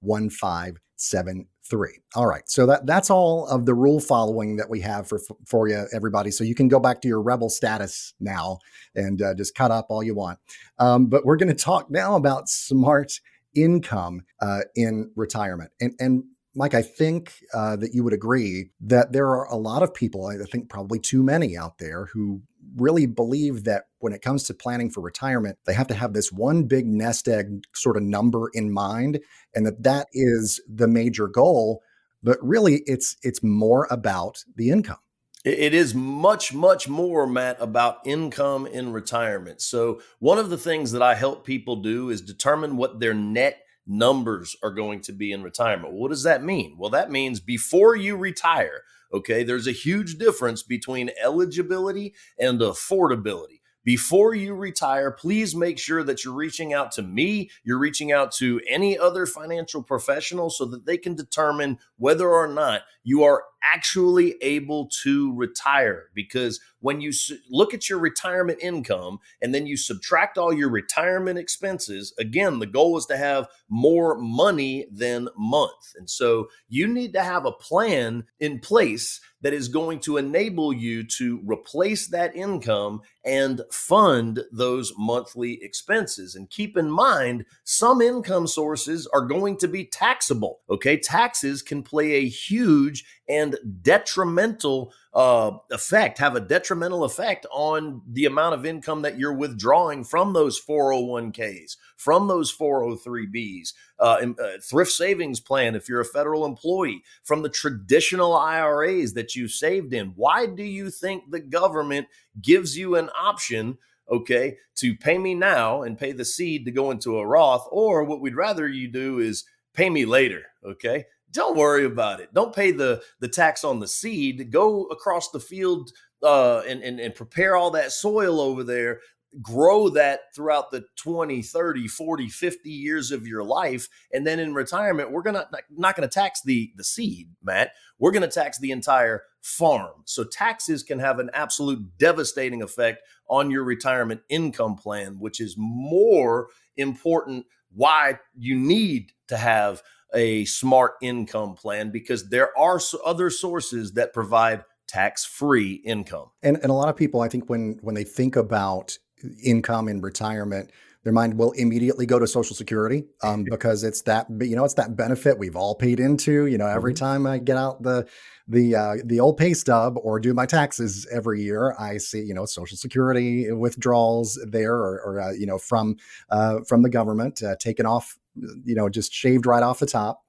[0.00, 2.00] 1573.
[2.14, 2.42] All right.
[2.46, 6.30] So that that's all of the rule following that we have for for you everybody.
[6.30, 8.58] So you can go back to your rebel status now
[8.94, 10.38] and uh, just cut up all you want.
[10.78, 13.20] Um, but we're going to talk now about smart
[13.54, 15.70] income uh, in retirement.
[15.80, 16.24] And and
[16.54, 20.26] Mike, I think uh, that you would agree that there are a lot of people,
[20.26, 22.42] I think probably too many out there, who
[22.76, 26.30] really believe that when it comes to planning for retirement, they have to have this
[26.30, 29.20] one big nest egg sort of number in mind,
[29.54, 31.82] and that that is the major goal.
[32.22, 34.98] But really, it's it's more about the income.
[35.44, 39.60] It is much, much more, Matt, about income in retirement.
[39.60, 43.63] So, one of the things that I help people do is determine what their net
[43.86, 45.94] numbers are going to be in retirement.
[45.94, 46.76] What does that mean?
[46.78, 48.82] Well, that means before you retire,
[49.12, 56.02] okay, there's a huge difference between eligibility and affordability before you retire, please make sure
[56.02, 60.64] that you're reaching out to me, you're reaching out to any other financial professional so
[60.66, 66.04] that they can determine whether or not you are actually able to retire.
[66.14, 67.12] Because when you
[67.50, 72.66] look at your retirement income and then you subtract all your retirement expenses, again, the
[72.66, 75.94] goal is to have more money than month.
[75.96, 80.72] And so you need to have a plan in place that is going to enable
[80.72, 86.34] you to replace that income and fund those monthly expenses.
[86.34, 90.60] And keep in mind, some income sources are going to be taxable.
[90.70, 90.96] Okay.
[90.96, 98.26] Taxes can play a huge and detrimental uh, effect, have a detrimental effect on the
[98.26, 104.92] amount of income that you're withdrawing from those 401ks, from those 403bs, uh, uh, thrift
[104.92, 110.08] savings plan if you're a federal employee, from the traditional IRAs that you saved in.
[110.16, 112.08] Why do you think the government
[112.40, 113.78] gives you an option?
[114.10, 118.04] Okay, to pay me now and pay the seed to go into a Roth, or
[118.04, 120.42] what we'd rather you do is pay me later.
[120.62, 122.32] Okay, don't worry about it.
[122.32, 124.50] Don't pay the the tax on the seed.
[124.50, 125.90] Go across the field
[126.22, 129.00] uh, and, and and prepare all that soil over there.
[129.42, 133.88] Grow that throughout the 20, 30, 40, 50 years of your life.
[134.12, 137.72] And then in retirement, we're gonna not gonna tax the the seed, Matt.
[137.98, 140.02] We're gonna tax the entire farm.
[140.04, 145.56] So taxes can have an absolute devastating effect on your retirement income plan, which is
[145.58, 149.82] more important why you need to have
[150.14, 156.30] a smart income plan because there are other sources that provide tax-free income.
[156.42, 158.98] And, and a lot of people, I think, when when they think about
[159.42, 160.70] income in retirement,
[161.04, 164.74] their mind will immediately go to Social Security um, because it's that you know it's
[164.74, 166.46] that benefit we've all paid into.
[166.46, 167.04] You know, every mm-hmm.
[167.04, 168.06] time I get out the
[168.48, 172.34] the uh, the old pay stub or do my taxes every year, I see you
[172.34, 175.96] know Social Security withdrawals there or, or uh, you know from
[176.30, 180.20] uh, from the government uh, taken off you know, just shaved right off the top.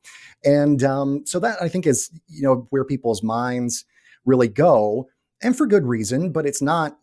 [0.43, 3.85] And um, so that I think is, you know, where people's minds
[4.25, 5.07] really go,
[5.41, 6.31] and for good reason.
[6.31, 6.97] But it's not,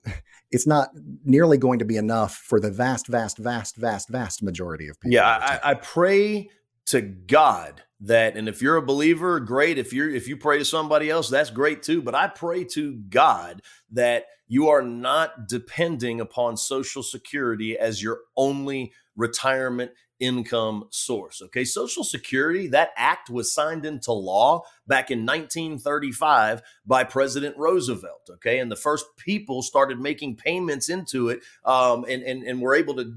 [0.51, 0.91] it's not
[1.25, 5.15] nearly going to be enough for the vast, vast, vast, vast, vast majority of people.
[5.15, 6.51] Yeah, I, I pray
[6.87, 9.79] to God that, and if you're a believer, great.
[9.79, 12.03] If you're if you pray to somebody else, that's great too.
[12.03, 18.21] But I pray to God that you are not depending upon Social Security as your
[18.37, 19.93] only retirement
[20.23, 21.43] income source.
[21.43, 28.29] Okay, Social Security, that act was signed into law back in 1935 by President Roosevelt.
[28.31, 32.75] Okay, and the first people started making payments into it um, and, and, and were
[32.75, 33.15] able to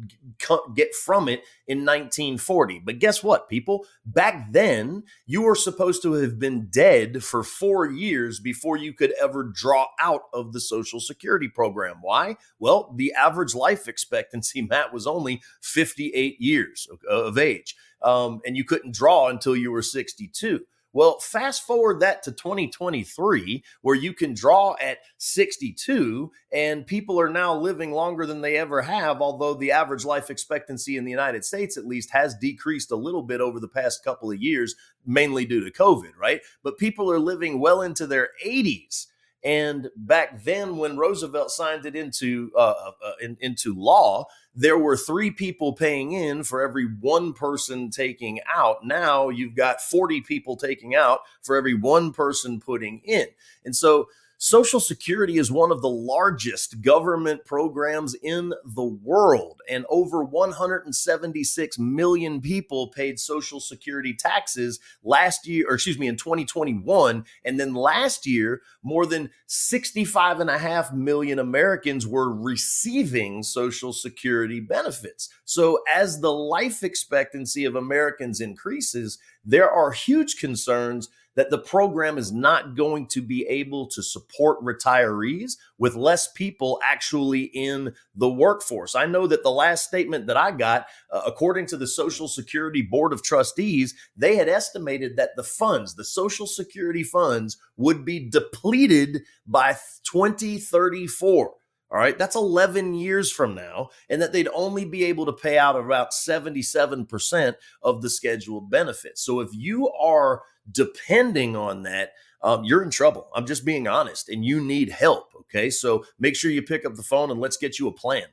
[0.76, 2.80] get from it in 1940.
[2.80, 3.86] But guess what, people?
[4.06, 9.14] Back then, you were supposed to have been dead for four years before you could
[9.22, 11.98] ever draw out of the Social Security program.
[12.02, 12.38] Why?
[12.60, 17.76] Well, the average life expectancy, Matt, was only 58 years of age.
[18.02, 20.62] Um, and you couldn't draw until you were 62.
[20.96, 27.28] Well, fast forward that to 2023, where you can draw at 62, and people are
[27.28, 31.44] now living longer than they ever have, although the average life expectancy in the United
[31.44, 34.74] States, at least, has decreased a little bit over the past couple of years,
[35.06, 36.40] mainly due to COVID, right?
[36.64, 39.08] But people are living well into their 80s.
[39.46, 44.26] And back then, when Roosevelt signed it into uh, uh, uh, in, into law,
[44.56, 48.84] there were three people paying in for every one person taking out.
[48.84, 53.28] Now you've got forty people taking out for every one person putting in,
[53.64, 54.08] and so
[54.48, 61.80] Social Security is one of the largest government programs in the world, and over 176
[61.80, 67.26] million people paid Social Security taxes last year, or excuse me, in 2021.
[67.44, 73.94] And then last year, more than 65 and a half million Americans were receiving Social
[73.94, 75.28] Security benefits.
[75.46, 82.18] So, as the life expectancy of Americans increases, there are huge concerns that the program
[82.18, 88.30] is not going to be able to support retirees with less people actually in the
[88.30, 88.96] workforce.
[88.96, 92.82] I know that the last statement that I got, uh, according to the Social Security
[92.82, 98.30] Board of Trustees, they had estimated that the funds, the Social Security funds, would be
[98.30, 101.54] depleted by 2034.
[101.92, 105.58] All right, that's 11 years from now, and that they'd only be able to pay
[105.58, 109.22] out about 77% of the scheduled benefits.
[109.22, 110.42] So if you are
[110.72, 113.30] depending on that, um, you're in trouble.
[113.34, 115.34] I'm just being honest, and you need help.
[115.42, 118.26] Okay, so make sure you pick up the phone and let's get you a plan.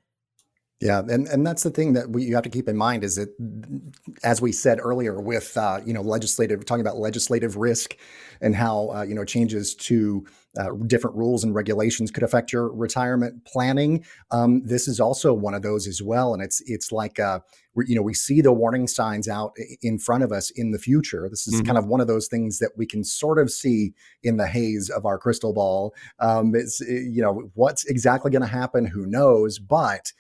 [0.83, 3.15] Yeah, and, and that's the thing that we, you have to keep in mind is
[3.15, 3.29] that,
[4.25, 7.97] as we said earlier, with uh, you know legislative talking about legislative risk
[8.41, 10.27] and how uh, you know changes to
[10.59, 14.05] uh, different rules and regulations could affect your retirement planning.
[14.33, 17.39] Um, this is also one of those as well, and it's it's like uh,
[17.87, 19.53] you know we see the warning signs out
[19.83, 21.29] in front of us in the future.
[21.31, 21.67] This is mm-hmm.
[21.67, 24.91] kind of one of those things that we can sort of see in the haze
[24.91, 25.95] of our crystal ball.
[26.19, 30.13] Um, it's you know what's exactly going to happen, who knows, but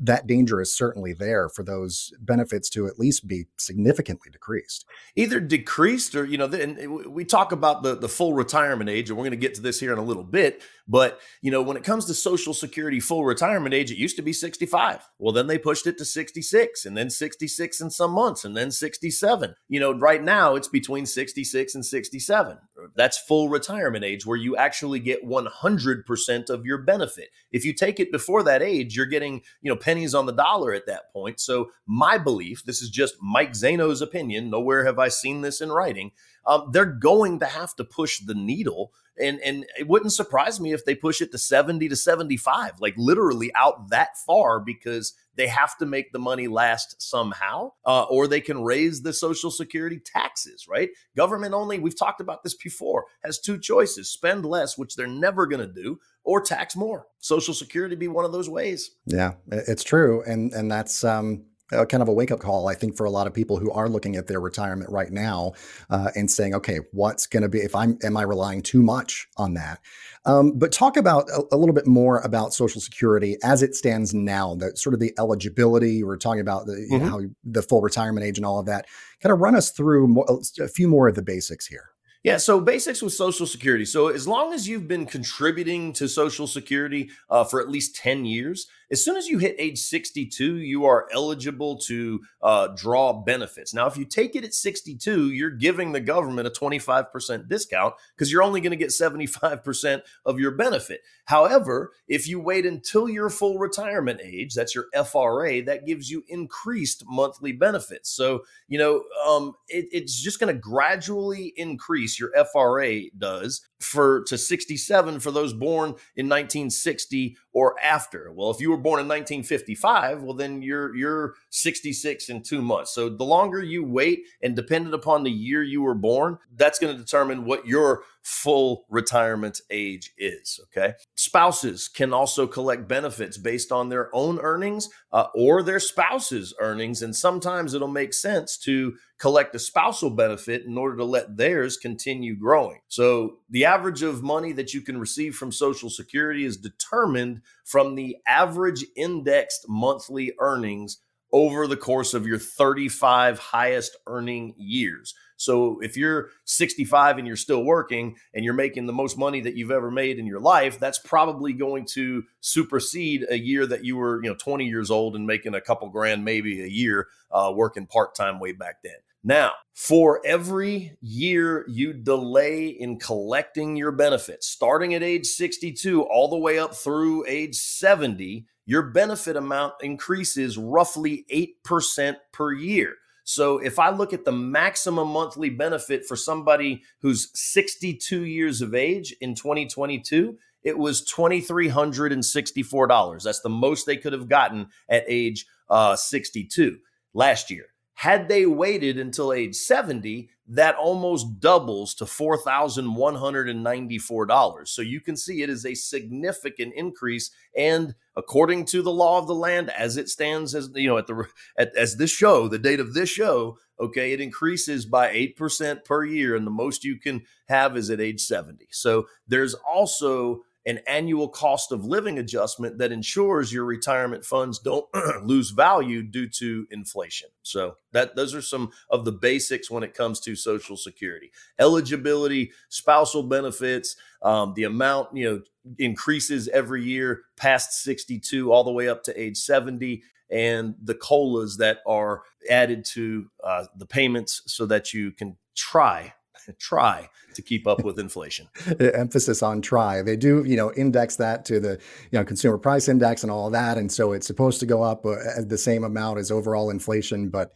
[0.00, 4.86] that danger is certainly there for those benefits to at least be significantly decreased.
[5.16, 9.18] Either decreased or, you know, and we talk about the, the full retirement age, and
[9.18, 10.62] we're going to get to this here in a little bit.
[10.88, 14.22] But, you know, when it comes to Social Security full retirement age, it used to
[14.22, 15.08] be 65.
[15.18, 18.70] Well, then they pushed it to 66 and then 66 in some months and then
[18.70, 19.54] 67.
[19.68, 22.58] You know, right now it's between 66 and 67.
[22.94, 27.28] That's full retirement age where you actually get 100% of your benefit.
[27.52, 30.72] If you take it before that age, you're getting, you know, pennies on the dollar
[30.72, 31.40] at that point.
[31.40, 35.70] So, my belief, this is just Mike Zaino's opinion, nowhere have I seen this in
[35.70, 36.12] writing.
[36.46, 40.72] Um, they're going to have to push the needle and and it wouldn't surprise me
[40.72, 45.46] if they push it to 70 to 75 like literally out that far because they
[45.46, 50.00] have to make the money last somehow uh, or they can raise the social security
[50.04, 50.90] taxes right?
[51.16, 55.46] Government only we've talked about this before has two choices spend less which they're never
[55.46, 57.06] going to do or tax more.
[57.20, 58.90] Social security be one of those ways.
[59.06, 62.74] Yeah it's true and and that's um uh, kind of a wake up call, I
[62.74, 65.52] think, for a lot of people who are looking at their retirement right now
[65.90, 69.28] uh, and saying, okay, what's going to be if I'm am I relying too much
[69.36, 69.80] on that?
[70.24, 74.12] Um, but talk about a, a, little bit more about Social Security as it stands
[74.12, 76.02] now, the sort of the eligibility.
[76.02, 77.04] We're talking about the mm-hmm.
[77.04, 78.86] know, how the full retirement age and all of that.
[79.22, 80.26] Kind of run us through more,
[80.60, 81.90] a few more of the basics here.
[82.26, 83.84] Yeah, so basics with Social Security.
[83.84, 88.24] So as long as you've been contributing to Social Security uh, for at least 10
[88.24, 93.74] years, as soon as you hit age 62, you are eligible to uh, draw benefits.
[93.74, 98.30] Now, if you take it at 62, you're giving the government a 25% discount because
[98.30, 101.00] you're only going to get 75% of your benefit.
[101.24, 106.24] However, if you wait until your full retirement age, that's your FRA, that gives you
[106.28, 108.10] increased monthly benefits.
[108.10, 112.18] So, you know, um, it, it's just going to gradually increase.
[112.18, 118.30] Your FRA does for to 67 for those born in 1960 or after.
[118.34, 122.92] Well, if you were born in 1955, well then you're you're 66 in 2 months.
[122.92, 126.94] So the longer you wait and dependent upon the year you were born, that's going
[126.94, 130.94] to determine what your full retirement age is, okay?
[131.14, 137.02] Spouses can also collect benefits based on their own earnings uh, or their spouse's earnings
[137.02, 141.76] and sometimes it'll make sense to collect a spousal benefit in order to let theirs
[141.76, 142.80] continue growing.
[142.88, 147.94] So the average of money that you can receive from Social Security is determined from
[147.94, 150.98] the average indexed monthly earnings
[151.32, 155.14] over the course of your 35 highest earning years.
[155.36, 159.54] So if you're 65 and you're still working and you're making the most money that
[159.54, 163.96] you've ever made in your life, that's probably going to supersede a year that you
[163.96, 167.52] were, you know, 20 years old and making a couple grand maybe a year uh,
[167.54, 168.96] working part time way back then.
[169.22, 176.28] Now, for every year you delay in collecting your benefits, starting at age 62 all
[176.28, 181.24] the way up through age 70, your benefit amount increases roughly
[181.64, 182.96] 8% per year.
[183.24, 188.74] So if I look at the maximum monthly benefit for somebody who's 62 years of
[188.74, 193.22] age in 2022, it was $2,364.
[193.22, 196.78] That's the most they could have gotten at age uh, 62
[197.14, 197.66] last year.
[198.00, 204.68] Had they waited until age 70, that almost doubles to $4,194.
[204.68, 207.30] So you can see it is a significant increase.
[207.56, 211.06] And according to the law of the land, as it stands, as you know, at
[211.06, 211.24] the
[211.58, 216.04] at, as this show, the date of this show, okay, it increases by 8% per
[216.04, 216.36] year.
[216.36, 218.66] And the most you can have is at age 70.
[218.70, 224.86] So there's also an annual cost of living adjustment that ensures your retirement funds don't
[225.22, 227.28] lose value due to inflation.
[227.42, 232.52] So that those are some of the basics when it comes to Social Security eligibility,
[232.68, 235.42] spousal benefits, um, the amount you know
[235.78, 241.56] increases every year past 62 all the way up to age 70 and the colas
[241.58, 246.12] that are added to uh, the payments so that you can try
[246.54, 248.48] try to keep up with inflation.
[248.80, 250.02] Emphasis on try.
[250.02, 251.78] They do, you know, index that to the,
[252.10, 255.04] you know, consumer price index and all that, and so it's supposed to go up
[255.04, 255.16] uh,
[255.46, 257.28] the same amount as overall inflation.
[257.28, 257.52] But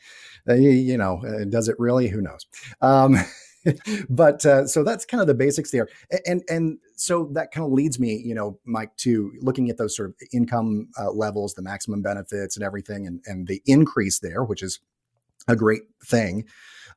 [0.48, 2.08] uh, you, you, know, uh, does it really?
[2.08, 2.46] Who knows?
[2.80, 3.16] Um,
[4.08, 5.88] but uh, so that's kind of the basics there,
[6.26, 9.96] and and so that kind of leads me, you know, Mike, to looking at those
[9.96, 14.44] sort of income uh, levels, the maximum benefits, and everything, and and the increase there,
[14.44, 14.80] which is
[15.48, 16.46] a great thing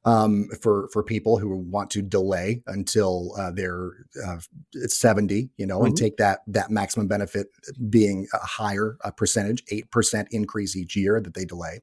[0.05, 3.91] um, for for people who want to delay until uh, they're
[4.25, 4.37] uh,
[4.73, 5.87] 70, you know, mm-hmm.
[5.87, 7.47] and take that that maximum benefit
[7.89, 11.79] being a higher a percentage, eight percent increase each year that they delay.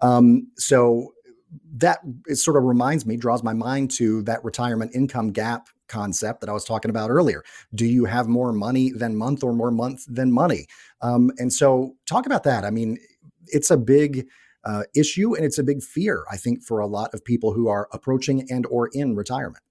[0.00, 1.12] Um, so
[1.76, 6.40] that it sort of reminds me, draws my mind to that retirement income gap concept
[6.40, 7.42] that I was talking about earlier.
[7.74, 10.66] Do you have more money than month or more month than money?
[11.00, 12.64] Um, and so, talk about that.
[12.64, 12.98] I mean,
[13.46, 14.26] it's a big
[14.64, 17.68] uh, issue and it's a big fear, I think, for a lot of people who
[17.68, 19.62] are approaching and or in retirement.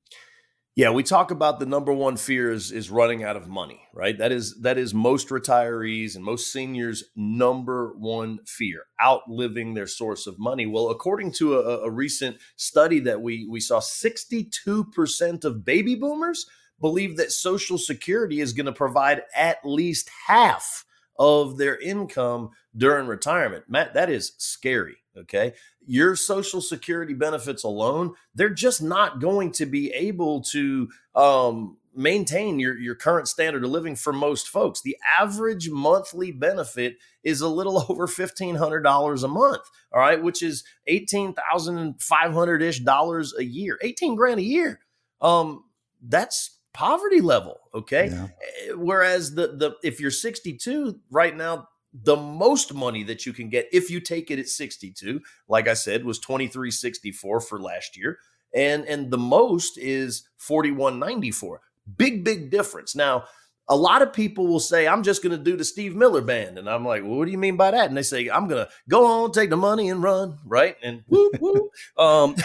[0.78, 4.16] Yeah, we talk about the number one fear is, is running out of money, right?
[4.16, 10.28] That is that is most retirees and most seniors' number one fear, outliving their source
[10.28, 10.68] of money.
[10.68, 16.46] Well, according to a, a recent study that we we saw, 62% of baby boomers
[16.80, 20.86] believe that Social Security is going to provide at least half
[21.20, 23.66] of their income during retirement.
[23.68, 24.98] Matt, that is scary.
[25.18, 25.54] Okay.
[25.86, 32.60] Your social security benefits alone, they're just not going to be able to um, maintain
[32.60, 34.82] your, your current standard of living for most folks.
[34.82, 39.64] The average monthly benefit is a little over $1,500 a month.
[39.92, 40.22] All right.
[40.22, 44.82] Which is 18,500 ish dollars a year, 18 grand a year.
[45.20, 45.64] Um,
[46.02, 47.60] that's poverty level.
[47.74, 48.10] Okay.
[48.12, 48.28] Yeah.
[48.70, 53.50] Eh, whereas the the if you're 62 right now, the most money that you can
[53.50, 58.20] get if you take it at 62, like I said, was 2364 for last year.
[58.54, 61.62] And and the most is 4194.
[61.98, 62.96] Big, big difference.
[62.96, 63.24] Now,
[63.70, 66.58] a lot of people will say, I'm just going to do the Steve Miller band.
[66.58, 67.90] And I'm like, well, what do you mean by that?
[67.90, 70.38] And they say, I'm going to go on, take the money and run.
[70.46, 70.78] Right.
[70.82, 71.70] And woo, woo.
[71.98, 72.36] um,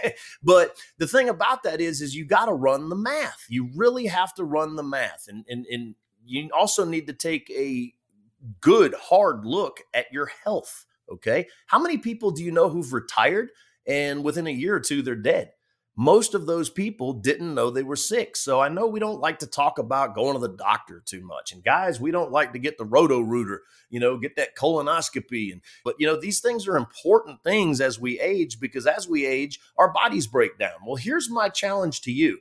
[0.42, 3.46] but the thing about that is, is you got to run the math.
[3.48, 5.26] You really have to run the math.
[5.28, 5.94] And, and, and
[6.26, 7.94] you also need to take a
[8.60, 10.84] good, hard look at your health.
[11.08, 11.46] Okay.
[11.66, 13.50] How many people do you know who've retired
[13.86, 15.52] and within a year or two, they're dead?
[15.94, 18.36] Most of those people didn't know they were sick.
[18.36, 21.52] So I know we don't like to talk about going to the doctor too much.
[21.52, 25.52] And guys, we don't like to get the roto rooter, you know, get that colonoscopy.
[25.52, 29.26] And but you know, these things are important things as we age because as we
[29.26, 30.72] age, our bodies break down.
[30.86, 32.38] Well, here's my challenge to you.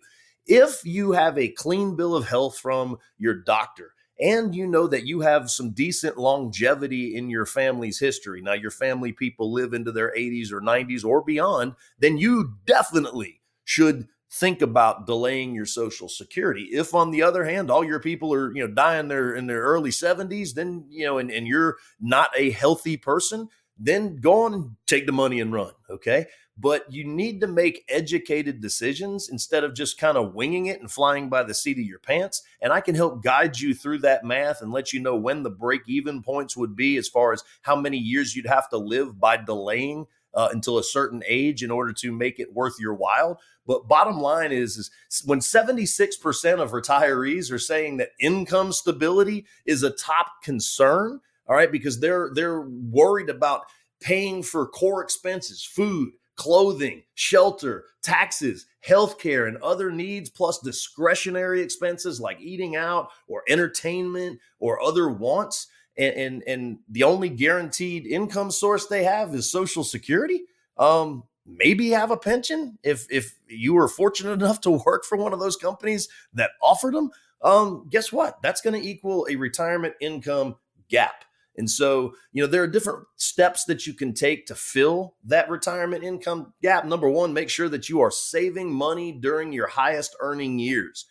[0.48, 5.06] If you have a clean bill of health from your doctor, and you know that
[5.08, 8.40] you have some decent longevity in your family's history.
[8.40, 13.41] Now, your family people live into their 80s or 90s or beyond, then you definitely
[13.64, 16.70] should think about delaying your social security.
[16.72, 19.62] If on the other hand, all your people are, you know, dying there in their
[19.62, 24.54] early 70s, then, you know, and, and you're not a healthy person, then go on
[24.54, 25.74] and take the money and run.
[25.90, 26.28] Okay.
[26.58, 30.92] But you need to make educated decisions instead of just kind of winging it and
[30.92, 32.44] flying by the seat of your pants.
[32.62, 35.50] And I can help guide you through that math and let you know when the
[35.50, 39.20] break even points would be as far as how many years you'd have to live
[39.20, 43.40] by delaying uh, until a certain age in order to make it worth your while.
[43.66, 44.92] But bottom line is, is
[45.26, 51.72] when 76% of retirees are saying that income stability is a top concern, all right,
[51.72, 53.62] because they're they're worried about
[54.00, 62.20] paying for core expenses, food, clothing, shelter, taxes, healthcare, and other needs, plus discretionary expenses
[62.20, 65.68] like eating out or entertainment or other wants
[65.98, 70.44] and, and and the only guaranteed income source they have is social security.
[70.78, 75.34] Um maybe have a pension if if you were fortunate enough to work for one
[75.34, 77.12] of those companies that offered them
[77.42, 78.42] um guess what?
[78.42, 80.56] That's going to equal a retirement income
[80.90, 81.26] gap.
[81.58, 85.50] And so you know there are different steps that you can take to fill that
[85.50, 86.86] retirement income gap.
[86.86, 91.06] Number 1 make sure that you are saving money during your highest earning years.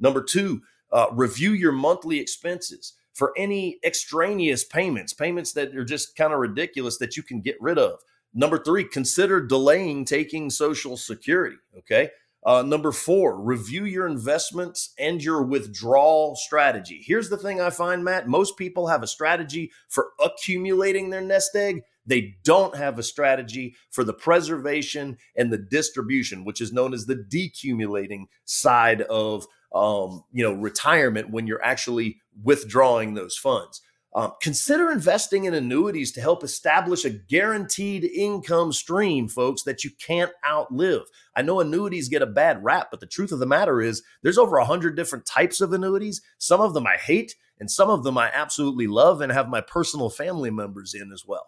[0.00, 0.60] Number 2
[0.92, 6.40] uh, review your monthly expenses for any extraneous payments, payments that are just kind of
[6.40, 8.00] ridiculous that you can get rid of.
[8.34, 11.56] Number three, consider delaying taking Social Security.
[11.78, 12.10] Okay.
[12.44, 17.02] Uh, number four, review your investments and your withdrawal strategy.
[17.06, 21.56] Here's the thing I find, Matt most people have a strategy for accumulating their nest
[21.56, 21.84] egg.
[22.04, 27.06] They don't have a strategy for the preservation and the distribution, which is known as
[27.06, 33.80] the decumulating side of um, you know, retirement when you're actually withdrawing those funds.
[34.14, 39.90] Um, consider investing in annuities to help establish a guaranteed income stream, folks, that you
[39.98, 41.02] can't outlive.
[41.34, 44.38] I know annuities get a bad rap, but the truth of the matter is there's
[44.38, 46.22] over a hundred different types of annuities.
[46.38, 49.60] Some of them I hate, and some of them I absolutely love and have my
[49.60, 51.46] personal family members in as well.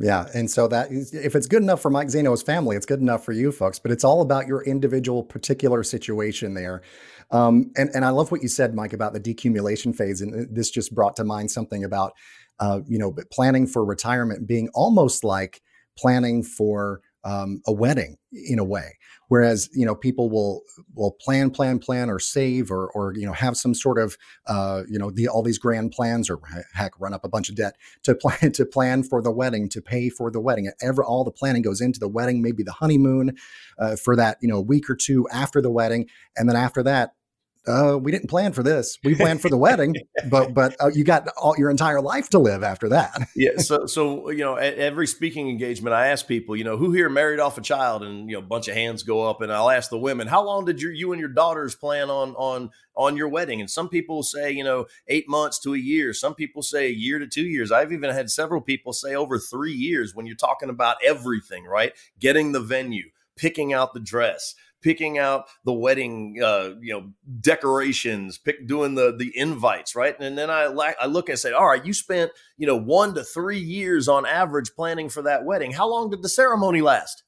[0.00, 3.24] Yeah, and so that if it's good enough for Mike Zaino's family, it's good enough
[3.24, 3.78] for you folks.
[3.78, 6.82] But it's all about your individual, particular situation there.
[7.30, 10.70] Um, and and I love what you said, Mike, about the decumulation phase, and this
[10.70, 12.12] just brought to mind something about
[12.58, 15.62] uh, you know planning for retirement being almost like
[15.96, 18.98] planning for um, a wedding in a way.
[19.28, 20.62] Whereas you know people will
[20.94, 24.16] will plan, plan, plan, or save, or or you know have some sort of
[24.46, 26.40] uh, you know the all these grand plans, or
[26.74, 29.80] heck, run up a bunch of debt to plan to plan for the wedding, to
[29.80, 30.70] pay for the wedding.
[30.80, 33.36] Ever all the planning goes into the wedding, maybe the honeymoon
[33.78, 37.14] uh, for that you know week or two after the wedding, and then after that
[37.66, 38.98] uh, we didn't plan for this.
[39.02, 39.94] We planned for the wedding,
[40.30, 43.28] but but uh, you got all your entire life to live after that.
[43.36, 43.56] yeah.
[43.58, 47.08] So so you know, at every speaking engagement, I ask people, you know, who here
[47.08, 49.70] married off a child, and you know, a bunch of hands go up, and I'll
[49.70, 53.16] ask the women, how long did your you and your daughters plan on on on
[53.16, 53.60] your wedding?
[53.60, 56.12] And some people say, you know, eight months to a year.
[56.12, 57.72] Some people say a year to two years.
[57.72, 61.92] I've even had several people say over three years when you're talking about everything, right?
[62.20, 64.54] Getting the venue, picking out the dress
[64.84, 67.10] picking out the wedding, uh, you know,
[67.40, 70.14] decorations, pick doing the the invites, right?
[70.20, 73.14] And then I like I look and say, all right, you spent you know one
[73.14, 75.72] to three years on average planning for that wedding.
[75.72, 77.24] How long did the ceremony last?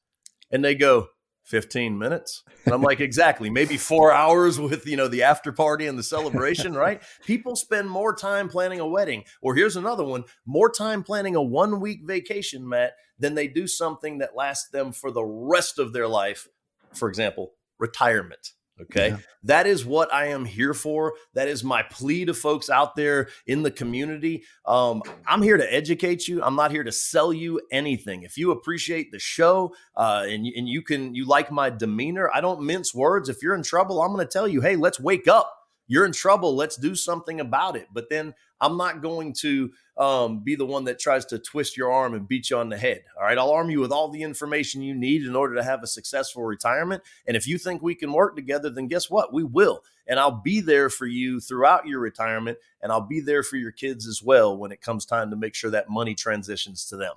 [0.49, 1.09] And they go.
[1.43, 2.43] 15 minutes.
[2.65, 3.49] And I'm like, exactly.
[3.49, 7.01] Maybe four hours with, you know, the after party and the celebration, right?
[7.25, 9.23] People spend more time planning a wedding.
[9.41, 13.65] Or here's another one more time planning a one week vacation, Matt, than they do
[13.65, 16.49] something that lasts them for the rest of their life
[16.97, 18.51] for example, retirement.
[18.79, 19.09] Okay.
[19.09, 19.17] Yeah.
[19.43, 21.13] That is what I am here for.
[21.33, 24.43] That is my plea to folks out there in the community.
[24.65, 26.43] Um, I'm here to educate you.
[26.43, 28.21] I'm not here to sell you anything.
[28.21, 32.41] If you appreciate the show uh, and, and you can, you like my demeanor, I
[32.41, 33.29] don't mince words.
[33.29, 35.51] If you're in trouble, I'm going to tell you, hey, let's wake up.
[35.87, 36.55] You're in trouble.
[36.55, 37.87] Let's do something about it.
[37.91, 41.91] But then I'm not going to um, be the one that tries to twist your
[41.91, 43.03] arm and beat you on the head.
[43.17, 43.37] All right.
[43.37, 46.43] I'll arm you with all the information you need in order to have a successful
[46.43, 47.03] retirement.
[47.25, 49.33] And if you think we can work together, then guess what?
[49.33, 49.83] We will.
[50.07, 52.57] And I'll be there for you throughout your retirement.
[52.81, 55.55] And I'll be there for your kids as well when it comes time to make
[55.55, 57.13] sure that money transitions to them.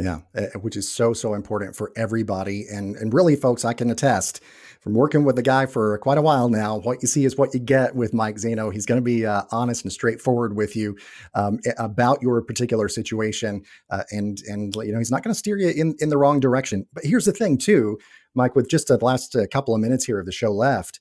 [0.00, 3.90] Yeah, eh, which is so so important for everybody, and and really, folks, I can
[3.90, 4.40] attest
[4.80, 6.78] from working with the guy for quite a while now.
[6.78, 8.72] What you see is what you get with Mike Zaino.
[8.72, 10.96] He's going to be uh, honest and straightforward with you
[11.34, 15.58] um, about your particular situation, uh, and and you know he's not going to steer
[15.58, 16.86] you in in the wrong direction.
[16.92, 17.98] But here's the thing, too,
[18.34, 18.54] Mike.
[18.54, 21.00] With just the last uh, couple of minutes here of the show left,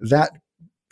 [0.00, 0.32] that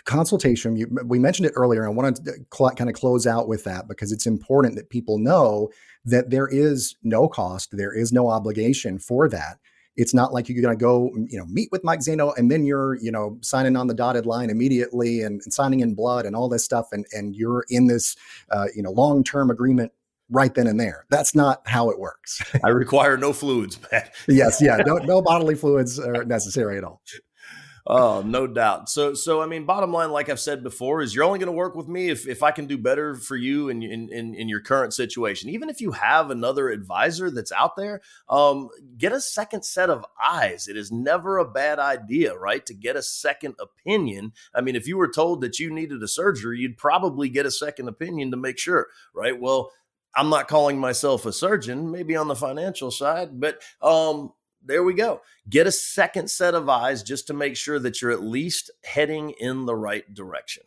[0.04, 3.48] consultation you, we mentioned it earlier and i want to cl- kind of close out
[3.48, 5.70] with that because it's important that people know
[6.04, 9.58] that there is no cost there is no obligation for that
[9.94, 12.64] it's not like you're going to go you know meet with mike zaino and then
[12.64, 16.34] you're you know signing on the dotted line immediately and, and signing in blood and
[16.34, 18.16] all this stuff and and you're in this
[18.50, 19.92] uh, you know long-term agreement
[20.32, 21.04] right then and there.
[21.10, 22.42] That's not how it works.
[22.64, 24.14] I require no fluids, Pat.
[24.26, 27.02] yes, yeah, no, no bodily fluids are necessary at all.
[27.84, 28.88] Oh, no doubt.
[28.88, 31.52] So, so I mean, bottom line, like I've said before, is you're only going to
[31.52, 34.48] work with me if, if I can do better for you in, in, in, in
[34.48, 35.50] your current situation.
[35.50, 38.68] Even if you have another advisor that's out there, um,
[38.98, 40.68] get a second set of eyes.
[40.68, 42.64] It is never a bad idea, right?
[42.66, 44.32] To get a second opinion.
[44.54, 47.50] I mean, if you were told that you needed a surgery, you'd probably get a
[47.50, 49.38] second opinion to make sure, right?
[49.38, 49.72] Well,
[50.14, 54.32] I'm not calling myself a surgeon, maybe on the financial side, but um,
[54.64, 55.22] there we go.
[55.48, 59.30] Get a second set of eyes just to make sure that you're at least heading
[59.30, 60.64] in the right direction.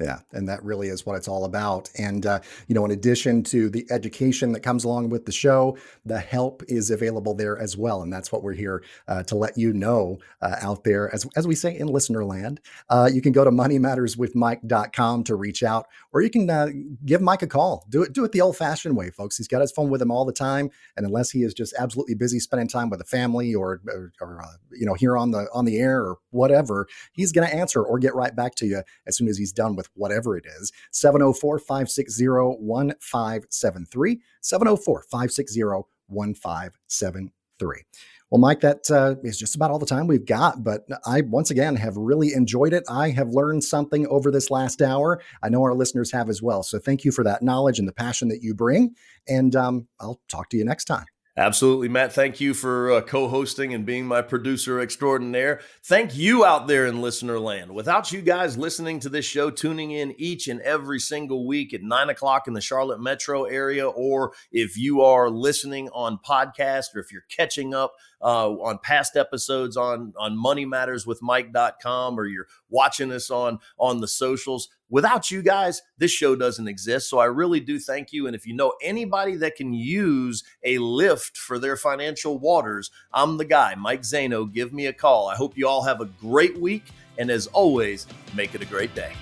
[0.00, 1.90] Yeah, and that really is what it's all about.
[1.98, 5.76] And uh, you know, in addition to the education that comes along with the show,
[6.06, 9.58] the help is available there as well, and that's what we're here uh, to let
[9.58, 11.12] you know uh, out there.
[11.14, 15.62] As as we say in listener land, uh, you can go to moneymatterswithmike.com to reach
[15.62, 16.68] out, or you can uh,
[17.04, 17.84] give Mike a call.
[17.90, 19.36] Do it do it the old fashioned way, folks.
[19.36, 22.14] He's got his phone with him all the time, and unless he is just absolutely
[22.14, 25.46] busy spending time with the family or or, or uh, you know here on the
[25.52, 28.82] on the air or whatever, he's going to answer or get right back to you
[29.06, 30.72] as soon as he's done with whatever it is.
[30.92, 34.20] 704 560 1573.
[34.40, 35.62] 704 560
[36.08, 37.82] 1573.
[38.30, 40.62] Well, Mike, that uh, is just about all the time we've got.
[40.62, 42.84] But I, once again, have really enjoyed it.
[42.88, 45.20] I have learned something over this last hour.
[45.42, 46.62] I know our listeners have as well.
[46.62, 48.94] So thank you for that knowledge and the passion that you bring.
[49.28, 51.06] And um, I'll talk to you next time.
[51.40, 52.12] Absolutely, Matt.
[52.12, 55.62] Thank you for uh, co hosting and being my producer extraordinaire.
[55.82, 57.74] Thank you out there in listener land.
[57.74, 61.80] Without you guys listening to this show, tuning in each and every single week at
[61.80, 67.00] nine o'clock in the Charlotte metro area, or if you are listening on podcast or
[67.00, 73.30] if you're catching up uh, on past episodes on on moneymatterswithmike.com or you're watching us
[73.30, 74.68] on on the socials.
[74.88, 77.08] Without you guys this show doesn't exist.
[77.08, 78.26] So i really do thank you.
[78.26, 83.36] And if you know anybody that can use a lift for their financial waters i'm
[83.36, 83.74] the guy.
[83.74, 85.28] Mike zaino give me a call.
[85.28, 86.84] I hope you all have a great week.
[87.18, 89.12] And as always make it a great day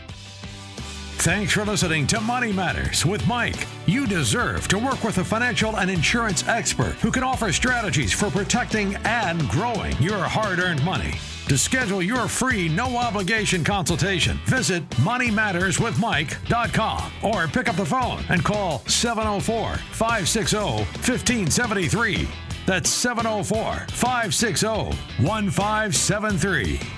[1.19, 3.67] Thanks for listening to Money Matters with Mike.
[3.87, 8.31] You deserve to work with a financial and insurance expert who can offer strategies for
[8.31, 11.15] protecting and growing your hard earned money.
[11.49, 18.45] To schedule your free, no obligation consultation, visit moneymatterswithmike.com or pick up the phone and
[18.45, 22.29] call 704 560 1573.
[22.65, 24.67] That's 704 560
[25.27, 26.98] 1573.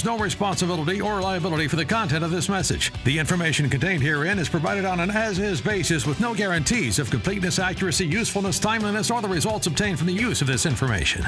[0.00, 2.92] assumes no responsibility or liability for the content of this message.
[3.04, 7.10] The information contained herein is provided on an as is basis with no guarantees of
[7.10, 11.26] completeness, accuracy, usefulness, timeliness, or the results obtained from the use of this information.